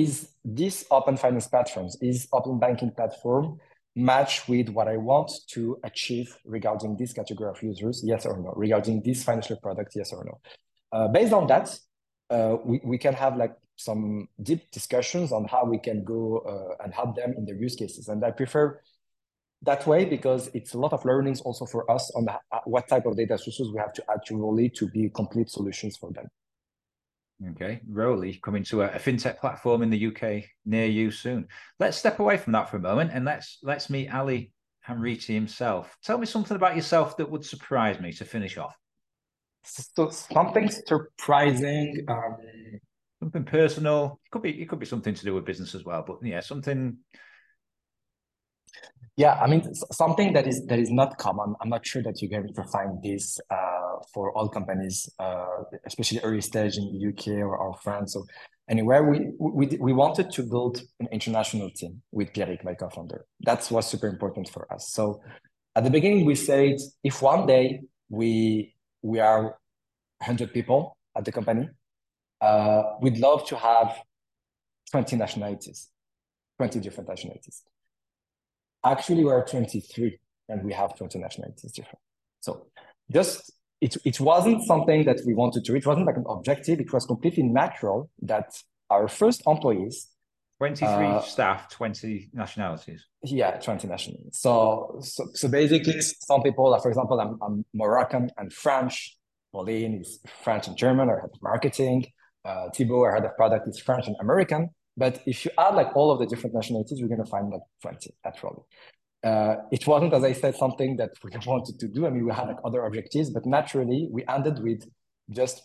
is 0.01 0.31
this 0.45 0.87
open 0.91 1.17
finance 1.17 1.47
platforms, 1.49 1.97
is 2.01 2.29
open 2.33 2.59
banking 2.59 2.91
platform 2.91 3.59
match 3.95 4.49
with 4.49 4.71
what 4.71 4.89
I 4.89 4.97
want 4.97 5.31
to 5.49 5.79
achieve 5.85 6.35
regarding 6.45 6.97
this 6.97 7.13
category 7.13 7.51
of 7.51 7.63
users, 7.63 8.03
yes 8.03 8.25
or 8.25 8.39
no, 8.39 8.53
regarding 8.57 9.03
this 9.03 9.23
financial 9.23 9.57
product, 9.57 9.93
yes 9.95 10.13
or 10.13 10.25
no. 10.25 10.41
Uh, 10.93 11.09
based 11.09 11.33
on 11.33 11.47
that, 11.49 11.79
uh, 12.31 12.57
we, 12.65 12.81
we 12.85 12.97
can 12.97 13.13
have 13.13 13.37
like 13.37 13.55
some 13.77 14.29
deep 14.43 14.71
discussions 14.71 15.31
on 15.31 15.45
how 15.45 15.65
we 15.65 15.79
can 15.79 16.05
go 16.05 16.39
uh, 16.39 16.83
and 16.83 16.95
help 16.95 17.17
them 17.17 17.35
in 17.37 17.45
their 17.45 17.57
use 17.57 17.77
cases. 17.77 18.09
And 18.09 18.25
I 18.25 18.31
prefer 18.31 18.81
that 19.63 19.87
way 19.87 20.05
because 20.07 20.51
it's 20.55 20.73
a 20.75 20.79
lot 20.79 20.93
of 20.93 21.05
learnings 21.05 21.41
also 21.43 21.67
for 21.67 21.91
us 21.91 22.11
on 22.15 22.29
uh, 22.29 22.59
what 22.65 22.89
type 22.89 23.07
of 23.07 23.17
data 23.17 23.37
sources 23.37 23.71
we 23.73 23.79
have 23.79 23.93
to 23.93 24.03
to 24.27 24.35
Rollee 24.35 24.73
to 24.75 24.89
be 24.89 25.11
complete 25.11 25.51
solutions 25.51 25.97
for 25.97 26.11
them. 26.13 26.29
Okay, 27.51 27.81
Rollee 27.91 28.41
coming 28.41 28.63
to 28.65 28.83
a, 28.83 28.87
a, 28.87 28.99
fintech 28.99 29.39
platform 29.39 29.83
in 29.83 29.91
the 29.91 30.07
UK 30.07 30.45
near 30.65 30.87
you 30.87 31.11
soon. 31.11 31.49
Let's 31.81 31.97
step 31.97 32.21
away 32.21 32.37
from 32.37 32.53
that 32.53 32.71
for 32.71 32.77
a 32.77 32.81
moment 32.81 33.11
and 33.13 33.25
let's 33.25 33.59
let's 33.63 33.91
meet 33.91 34.15
Ali 34.15 34.53
Hamriti 34.89 35.35
himself. 35.35 35.97
Tell 36.05 36.19
me 36.19 36.27
something 36.27 36.57
about 36.57 36.77
yourself 36.77 37.17
that 37.17 37.29
would 37.29 37.45
surprise 37.45 37.99
me 38.01 38.13
to 38.13 38.25
finish 38.25 38.59
off. 38.59 38.77
So 39.65 40.11
something 40.11 40.71
surprising. 40.71 42.05
Um... 42.09 42.37
Something 43.21 43.45
personal. 43.45 44.21
It 44.25 44.31
could 44.31 44.43
be 44.43 44.63
it 44.63 44.69
could 44.69 44.81
be 44.81 44.87
something 44.87 45.15
to 45.15 45.25
do 45.25 45.35
with 45.35 45.45
business 45.45 45.75
as 45.75 45.85
well, 45.85 46.05
but 46.07 46.19
yeah, 46.23 46.41
something 46.41 46.99
yeah, 49.17 49.35
I 49.35 49.47
mean 49.47 49.63
something 49.75 50.33
that 50.33 50.47
is 50.47 50.65
that 50.67 50.79
is 50.79 50.91
not 50.91 51.19
common. 51.19 51.55
I'm 51.61 51.69
not 51.69 51.87
sure 51.87 52.03
that 52.03 52.23
you're 52.23 52.31
going 52.31 52.53
to 52.55 52.65
find 52.65 53.03
this 53.03 53.39
uh, 53.51 53.72
for 54.13 54.37
all 54.37 54.49
companies, 54.49 55.09
uh, 55.19 55.65
especially 55.87 56.21
early 56.21 56.41
stage 56.41 56.77
in 56.77 56.93
the 56.93 57.09
UK 57.09 57.39
or, 57.39 57.57
or 57.57 57.75
France. 57.83 58.13
So 58.13 58.27
anywhere 58.69 59.03
we 59.05 59.33
we 59.39 59.67
we 59.81 59.93
wanted 59.93 60.31
to 60.33 60.43
build 60.43 60.83
an 61.01 61.09
international 61.11 61.71
team 61.71 62.03
with 62.13 62.33
Pierrick, 62.33 62.65
my 62.65 62.75
co-founder. 62.75 63.25
That's 63.41 63.71
what's 63.71 63.89
super 63.89 64.09
important 64.09 64.49
for 64.49 64.73
us. 64.73 64.89
So 64.91 65.23
at 65.75 65.85
the 65.85 65.91
beginning, 65.91 66.25
we 66.27 66.35
said 66.35 66.77
if 67.03 67.23
one 67.23 67.47
day 67.47 67.83
we 68.09 68.75
we 69.03 69.19
are 69.21 69.43
100 70.19 70.53
people 70.53 70.97
at 71.17 71.25
the 71.25 71.33
company, 71.33 71.69
uh, 72.41 72.83
we'd 73.01 73.19
love 73.19 73.47
to 73.49 73.57
have 73.57 73.97
20 74.91 75.17
nationalities, 75.17 75.91
20 76.59 76.81
different 76.81 77.09
nationalities. 77.09 77.63
Actually, 78.85 79.25
we're 79.25 79.45
23 79.45 80.19
and 80.49 80.65
we 80.65 80.73
have 80.73 80.97
20 80.97 81.19
nationalities 81.19 81.73
different. 81.73 81.99
So 82.41 82.67
just 83.11 83.53
it, 83.83 83.97
it 84.05 84.21
wasn't 84.21 84.63
something 84.63 85.05
that 85.07 85.19
we 85.27 85.35
wanted 85.35 85.65
to, 85.65 85.75
it 85.75 85.85
wasn't 85.85 86.07
like 86.07 86.17
an 86.17 86.25
objective. 86.29 86.79
It 86.79 86.93
was 86.93 87.05
completely 87.05 87.43
natural 87.43 88.09
that 88.23 88.55
our 88.89 89.09
first 89.09 89.43
employees 89.47 90.09
23 90.59 90.89
uh, 90.89 91.21
staff, 91.23 91.69
20 91.71 92.31
nationalities. 92.33 93.05
Yeah, 93.25 93.59
20 93.59 93.89
nationalities. 93.89 94.39
So, 94.39 95.01
so, 95.03 95.25
so 95.35 95.49
basically, 95.49 96.01
some 96.01 96.43
people, 96.43 96.79
for 96.81 96.89
example, 96.89 97.19
I'm, 97.19 97.37
I'm 97.43 97.65
Moroccan 97.75 98.31
and 98.39 98.53
French. 98.53 99.19
Pauline 99.53 100.01
is 100.01 100.21
French 100.45 100.69
and 100.69 100.77
German, 100.77 101.09
or 101.09 101.19
head 101.19 101.31
of 101.35 101.43
marketing. 101.43 102.07
Uh, 102.45 102.71
Thibaut, 102.73 103.07
our 103.07 103.15
head 103.17 103.25
of 103.25 103.35
product, 103.37 103.67
is 103.67 103.81
French 103.81 104.07
and 104.07 104.15
American. 104.21 104.71
But 104.97 105.21
if 105.27 105.45
you 105.45 105.51
add 105.59 105.75
like 105.75 105.97
all 105.97 106.13
of 106.13 106.21
the 106.21 106.27
different 106.27 106.55
nationalities, 106.55 107.01
we're 107.03 107.09
going 107.09 107.25
to 107.25 107.31
find 107.31 107.51
like 107.51 107.63
20 107.83 108.15
naturally. 108.25 108.63
Uh, 109.25 109.57
it 109.71 109.87
wasn't, 109.87 110.13
as 110.13 110.25
I 110.25 110.33
said, 110.33 110.57
something 110.57 110.97
that 110.97 111.11
we 111.23 111.31
wanted 111.47 111.79
to 111.79 111.89
do. 111.89 112.07
I 112.07 112.11
mean, 112.11 112.27
we 112.27 112.33
had 112.33 112.49
like 112.49 112.59
other 112.65 112.85
objectives, 112.85 113.31
but 113.31 113.47
naturally 113.47 114.09
we 114.11 114.25
ended 114.29 114.63
with 114.63 114.85
just 115.31 115.63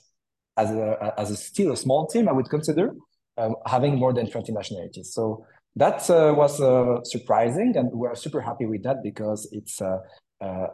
as 0.58 0.72
a 0.72 1.13
as 1.17 1.32
a 1.32 1.38
still 1.38 1.72
a 1.72 1.78
small 1.78 2.08
team, 2.08 2.28
I 2.28 2.32
would 2.32 2.50
consider 2.50 2.93
um, 3.38 3.56
having 3.65 3.96
more 3.96 4.13
than 4.13 4.30
20 4.30 4.52
nationalities. 4.52 5.13
So 5.13 5.46
that 5.76 6.10
uh, 6.10 6.34
was 6.36 6.60
uh, 6.60 7.04
surprising, 7.04 7.78
and 7.78 7.91
we're 7.91 8.15
super 8.15 8.41
happy 8.41 8.65
with 8.65 8.84
that 8.84 9.04
because 9.04 9.48
it's 9.52 9.80
uh, 9.82 10.00
uh, 10.41 10.67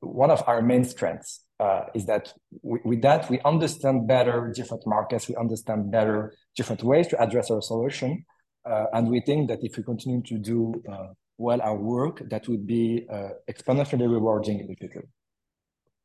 one 0.00 0.30
of 0.30 0.42
our 0.46 0.62
main 0.62 0.84
strengths 0.84 1.44
uh, 1.58 1.82
is 1.94 2.06
that 2.06 2.32
we, 2.62 2.78
with 2.84 3.02
that 3.02 3.28
we 3.28 3.40
understand 3.44 4.06
better 4.06 4.52
different 4.54 4.86
markets, 4.86 5.28
we 5.28 5.34
understand 5.36 5.90
better 5.90 6.32
different 6.56 6.82
ways 6.84 7.08
to 7.08 7.20
address 7.20 7.50
our 7.50 7.60
solution, 7.60 8.24
uh, 8.64 8.86
and 8.92 9.08
we 9.08 9.20
think 9.20 9.48
that 9.48 9.58
if 9.62 9.76
we 9.76 9.82
continue 9.82 10.22
to 10.22 10.38
do 10.38 10.80
uh, 10.90 11.08
well 11.38 11.60
our 11.62 11.76
work, 11.76 12.22
that 12.28 12.48
would 12.48 12.66
be 12.66 13.06
uh, 13.10 13.30
exponentially 13.50 14.10
rewarding 14.10 14.60
in 14.60 14.66
the 14.66 14.74
future. 14.74 15.06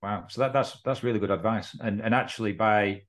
Wow, 0.03 0.25
so 0.29 0.41
that, 0.41 0.53
that's 0.53 0.81
that's 0.83 1.03
really 1.03 1.19
good 1.19 1.31
advice, 1.31 1.77
and 1.79 2.01
and 2.01 2.15
actually 2.15 2.53
by 2.53 3.03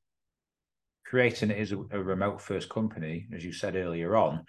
creating 1.07 1.51
it 1.51 1.59
as 1.59 1.73
a, 1.73 1.79
a 1.91 2.03
remote 2.03 2.41
first 2.41 2.69
company, 2.69 3.27
as 3.35 3.45
you 3.45 3.53
said 3.53 3.77
earlier 3.77 4.17
on, 4.17 4.45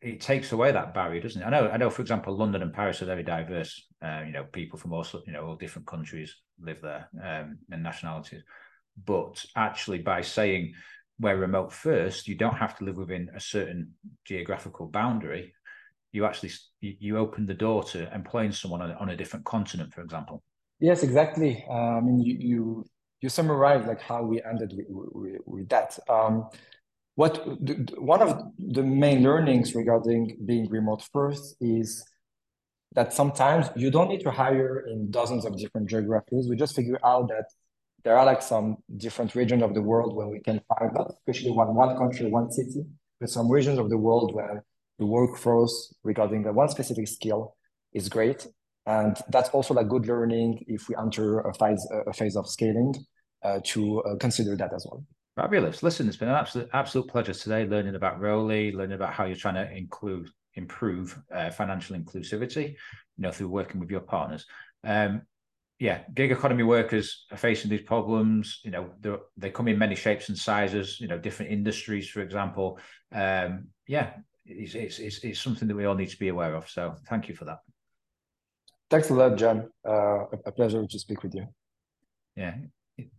it 0.00 0.20
takes 0.20 0.52
away 0.52 0.72
that 0.72 0.94
barrier, 0.94 1.20
doesn't 1.20 1.42
it? 1.42 1.44
I 1.44 1.50
know, 1.50 1.68
I 1.68 1.76
know. 1.76 1.90
For 1.90 2.02
example, 2.02 2.36
London 2.36 2.62
and 2.62 2.72
Paris 2.72 3.02
are 3.02 3.06
very 3.06 3.22
diverse. 3.22 3.86
Uh, 4.02 4.22
you 4.26 4.32
know, 4.32 4.44
people 4.44 4.78
from 4.78 4.92
all 4.92 5.04
you 5.26 5.32
know 5.32 5.46
all 5.46 5.56
different 5.56 5.86
countries 5.86 6.34
live 6.60 6.80
there 6.82 7.08
um, 7.22 7.58
and 7.70 7.82
nationalities. 7.82 8.42
But 9.04 9.44
actually, 9.56 9.98
by 9.98 10.20
saying 10.22 10.74
we're 11.18 11.36
remote 11.36 11.72
first, 11.72 12.28
you 12.28 12.34
don't 12.34 12.56
have 12.56 12.76
to 12.78 12.84
live 12.84 12.96
within 12.96 13.30
a 13.34 13.40
certain 13.40 13.94
geographical 14.24 14.86
boundary. 14.86 15.54
You 16.16 16.24
actually 16.30 16.52
you 16.80 17.12
open 17.24 17.42
the 17.52 17.58
door 17.66 17.78
to 17.92 17.98
employing 18.20 18.52
someone 18.60 18.80
on, 18.84 18.90
on 19.02 19.08
a 19.14 19.16
different 19.20 19.44
continent, 19.44 19.88
for 19.94 20.02
example. 20.06 20.36
Yes, 20.88 21.02
exactly. 21.08 21.52
Uh, 21.68 21.98
I 21.98 22.00
mean, 22.06 22.18
you 22.26 22.34
you 22.50 22.60
you 23.22 23.28
summarize 23.38 23.82
like 23.86 24.02
how 24.10 24.20
we 24.30 24.36
ended 24.52 24.70
with, 24.76 24.86
with, 25.20 25.40
with 25.52 25.68
that. 25.74 25.90
Um, 26.16 26.34
what 27.20 27.32
one 28.14 28.22
of 28.26 28.30
the 28.76 28.84
main 29.04 29.18
learnings 29.28 29.74
regarding 29.74 30.22
being 30.50 30.66
remote 30.78 31.02
first 31.16 31.44
is 31.60 31.88
that 32.98 33.12
sometimes 33.12 33.64
you 33.82 33.90
don't 33.90 34.08
need 34.12 34.22
to 34.28 34.30
hire 34.30 34.74
in 34.90 35.10
dozens 35.10 35.44
of 35.44 35.52
different 35.62 35.86
geographies. 35.92 36.48
We 36.48 36.56
just 36.64 36.74
figure 36.80 37.00
out 37.04 37.28
that 37.28 37.46
there 38.04 38.16
are 38.18 38.26
like 38.32 38.42
some 38.42 38.66
different 39.04 39.30
regions 39.34 39.62
of 39.62 39.72
the 39.74 39.82
world 39.90 40.10
where 40.16 40.28
we 40.34 40.40
can 40.48 40.58
find 40.70 40.90
that, 40.96 41.06
especially 41.18 41.52
one 41.62 41.74
one 41.74 41.92
country, 42.02 42.24
one 42.40 42.48
city, 42.58 42.82
but 43.20 43.28
some 43.28 43.48
regions 43.58 43.78
of 43.78 43.90
the 43.92 44.00
world 44.06 44.28
where 44.34 44.64
the 44.98 45.06
workforce 45.06 45.94
regarding 46.02 46.42
the 46.42 46.52
one 46.52 46.68
specific 46.68 47.08
skill 47.08 47.56
is 47.92 48.08
great. 48.08 48.46
And 48.86 49.16
that's 49.30 49.48
also 49.50 49.74
like 49.74 49.88
good 49.88 50.06
learning 50.06 50.64
if 50.68 50.88
we 50.88 50.94
enter 50.96 51.40
a 51.40 51.52
phase, 51.54 51.86
a 52.06 52.12
phase 52.12 52.36
of 52.36 52.48
scaling 52.48 52.94
uh, 53.42 53.60
to 53.64 54.00
uh, 54.02 54.16
consider 54.16 54.56
that 54.56 54.72
as 54.72 54.86
well. 54.88 55.04
Fabulous. 55.34 55.82
Listen, 55.82 56.08
it's 56.08 56.16
been 56.16 56.28
an 56.28 56.34
absolute 56.34 56.68
absolute 56.72 57.08
pleasure 57.08 57.34
today 57.34 57.66
learning 57.66 57.94
about 57.94 58.20
Rollee, 58.20 58.74
learning 58.74 58.94
about 58.94 59.12
how 59.12 59.24
you're 59.24 59.36
trying 59.36 59.56
to 59.56 59.70
include 59.70 60.28
improve 60.54 61.18
uh, 61.30 61.50
financial 61.50 61.94
inclusivity, 61.96 62.70
you 62.70 62.76
know, 63.18 63.30
through 63.30 63.48
working 63.48 63.78
with 63.78 63.90
your 63.90 64.00
partners. 64.00 64.46
Um, 64.82 65.22
yeah, 65.78 66.00
gig 66.14 66.32
economy 66.32 66.62
workers 66.62 67.26
are 67.30 67.36
facing 67.36 67.70
these 67.70 67.82
problems. 67.82 68.60
You 68.64 68.70
know, 68.70 68.90
they 69.36 69.50
come 69.50 69.68
in 69.68 69.78
many 69.78 69.94
shapes 69.94 70.30
and 70.30 70.38
sizes. 70.38 70.98
You 71.00 71.08
know, 71.08 71.18
different 71.18 71.52
industries, 71.52 72.08
for 72.08 72.22
example. 72.22 72.78
Um, 73.12 73.66
yeah, 73.86 74.12
it's, 74.46 74.74
it's, 74.74 74.98
it's 74.98 75.18
it's 75.24 75.40
something 75.40 75.68
that 75.68 75.76
we 75.76 75.84
all 75.84 75.94
need 75.94 76.10
to 76.10 76.18
be 76.18 76.28
aware 76.28 76.54
of. 76.54 76.68
So, 76.68 76.94
thank 77.08 77.28
you 77.28 77.34
for 77.34 77.44
that. 77.46 77.58
Thanks 78.88 79.10
a 79.10 79.14
lot, 79.14 79.36
John. 79.36 79.68
Uh, 79.86 80.26
a 80.44 80.52
pleasure 80.52 80.86
to 80.86 80.98
speak 80.98 81.22
with 81.22 81.34
you. 81.34 81.46
Yeah. 82.36 82.54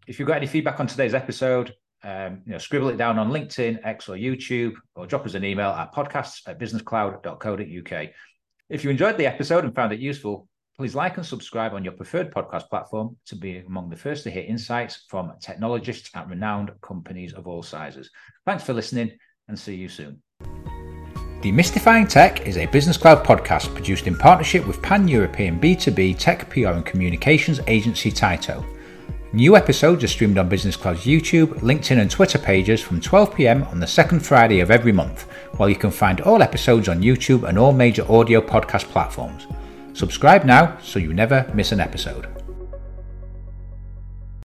If 0.07 0.17
you've 0.19 0.27
got 0.27 0.37
any 0.37 0.47
feedback 0.47 0.79
on 0.79 0.87
today's 0.87 1.13
episode, 1.13 1.73
um, 2.03 2.41
you 2.45 2.53
know, 2.53 2.57
scribble 2.57 2.89
it 2.89 2.97
down 2.97 3.19
on 3.19 3.31
LinkedIn, 3.31 3.79
X, 3.83 4.07
or 4.07 4.15
YouTube, 4.15 4.73
or 4.95 5.05
drop 5.05 5.25
us 5.25 5.33
an 5.33 5.43
email 5.43 5.69
at 5.69 5.93
podcasts 5.93 6.47
at 6.47 6.59
businesscloud.co.uk. 6.59 8.09
If 8.69 8.83
you 8.83 8.89
enjoyed 8.89 9.17
the 9.17 9.25
episode 9.25 9.65
and 9.65 9.75
found 9.75 9.93
it 9.93 9.99
useful, 9.99 10.47
please 10.77 10.95
like 10.95 11.17
and 11.17 11.25
subscribe 11.25 11.73
on 11.73 11.83
your 11.83 11.93
preferred 11.93 12.31
podcast 12.31 12.69
platform 12.69 13.17
to 13.25 13.35
be 13.35 13.57
among 13.57 13.89
the 13.89 13.95
first 13.95 14.23
to 14.23 14.31
hear 14.31 14.43
insights 14.43 15.05
from 15.09 15.33
technologists 15.41 16.09
at 16.15 16.29
renowned 16.29 16.71
companies 16.81 17.33
of 17.33 17.47
all 17.47 17.63
sizes. 17.63 18.11
Thanks 18.45 18.63
for 18.63 18.73
listening 18.73 19.11
and 19.47 19.57
see 19.57 19.75
you 19.75 19.89
soon. 19.89 20.21
Demystifying 21.41 22.09
Tech 22.09 22.47
is 22.47 22.57
a 22.57 22.65
Business 22.65 22.97
Cloud 22.97 23.23
podcast 23.23 23.71
produced 23.75 24.07
in 24.07 24.17
partnership 24.17 24.65
with 24.65 24.81
pan 24.81 25.07
European 25.07 25.59
B2B 25.59 26.17
tech 26.17 26.49
PR 26.49 26.69
and 26.69 26.83
communications 26.83 27.59
agency 27.67 28.09
Tyto. 28.11 28.65
New 29.33 29.55
episodes 29.55 30.03
are 30.03 30.07
streamed 30.07 30.39
on 30.39 30.49
Business 30.49 30.75
Cloud's 30.75 31.05
YouTube, 31.05 31.59
LinkedIn, 31.59 32.01
and 32.01 32.09
Twitter 32.09 32.39
pages 32.39 32.81
from 32.81 32.99
12 32.99 33.35
pm 33.35 33.63
on 33.65 33.79
the 33.79 33.85
second 33.85 34.21
Friday 34.21 34.61
of 34.61 34.71
every 34.71 34.91
month, 34.91 35.29
while 35.57 35.69
you 35.69 35.75
can 35.75 35.91
find 35.91 36.21
all 36.21 36.41
episodes 36.41 36.89
on 36.89 37.03
YouTube 37.03 37.47
and 37.47 37.59
all 37.59 37.71
major 37.71 38.11
audio 38.11 38.41
podcast 38.41 38.85
platforms. 38.85 39.45
Subscribe 39.93 40.43
now 40.43 40.75
so 40.81 40.97
you 40.97 41.13
never 41.13 41.47
miss 41.53 41.71
an 41.71 41.79
episode. 41.79 42.25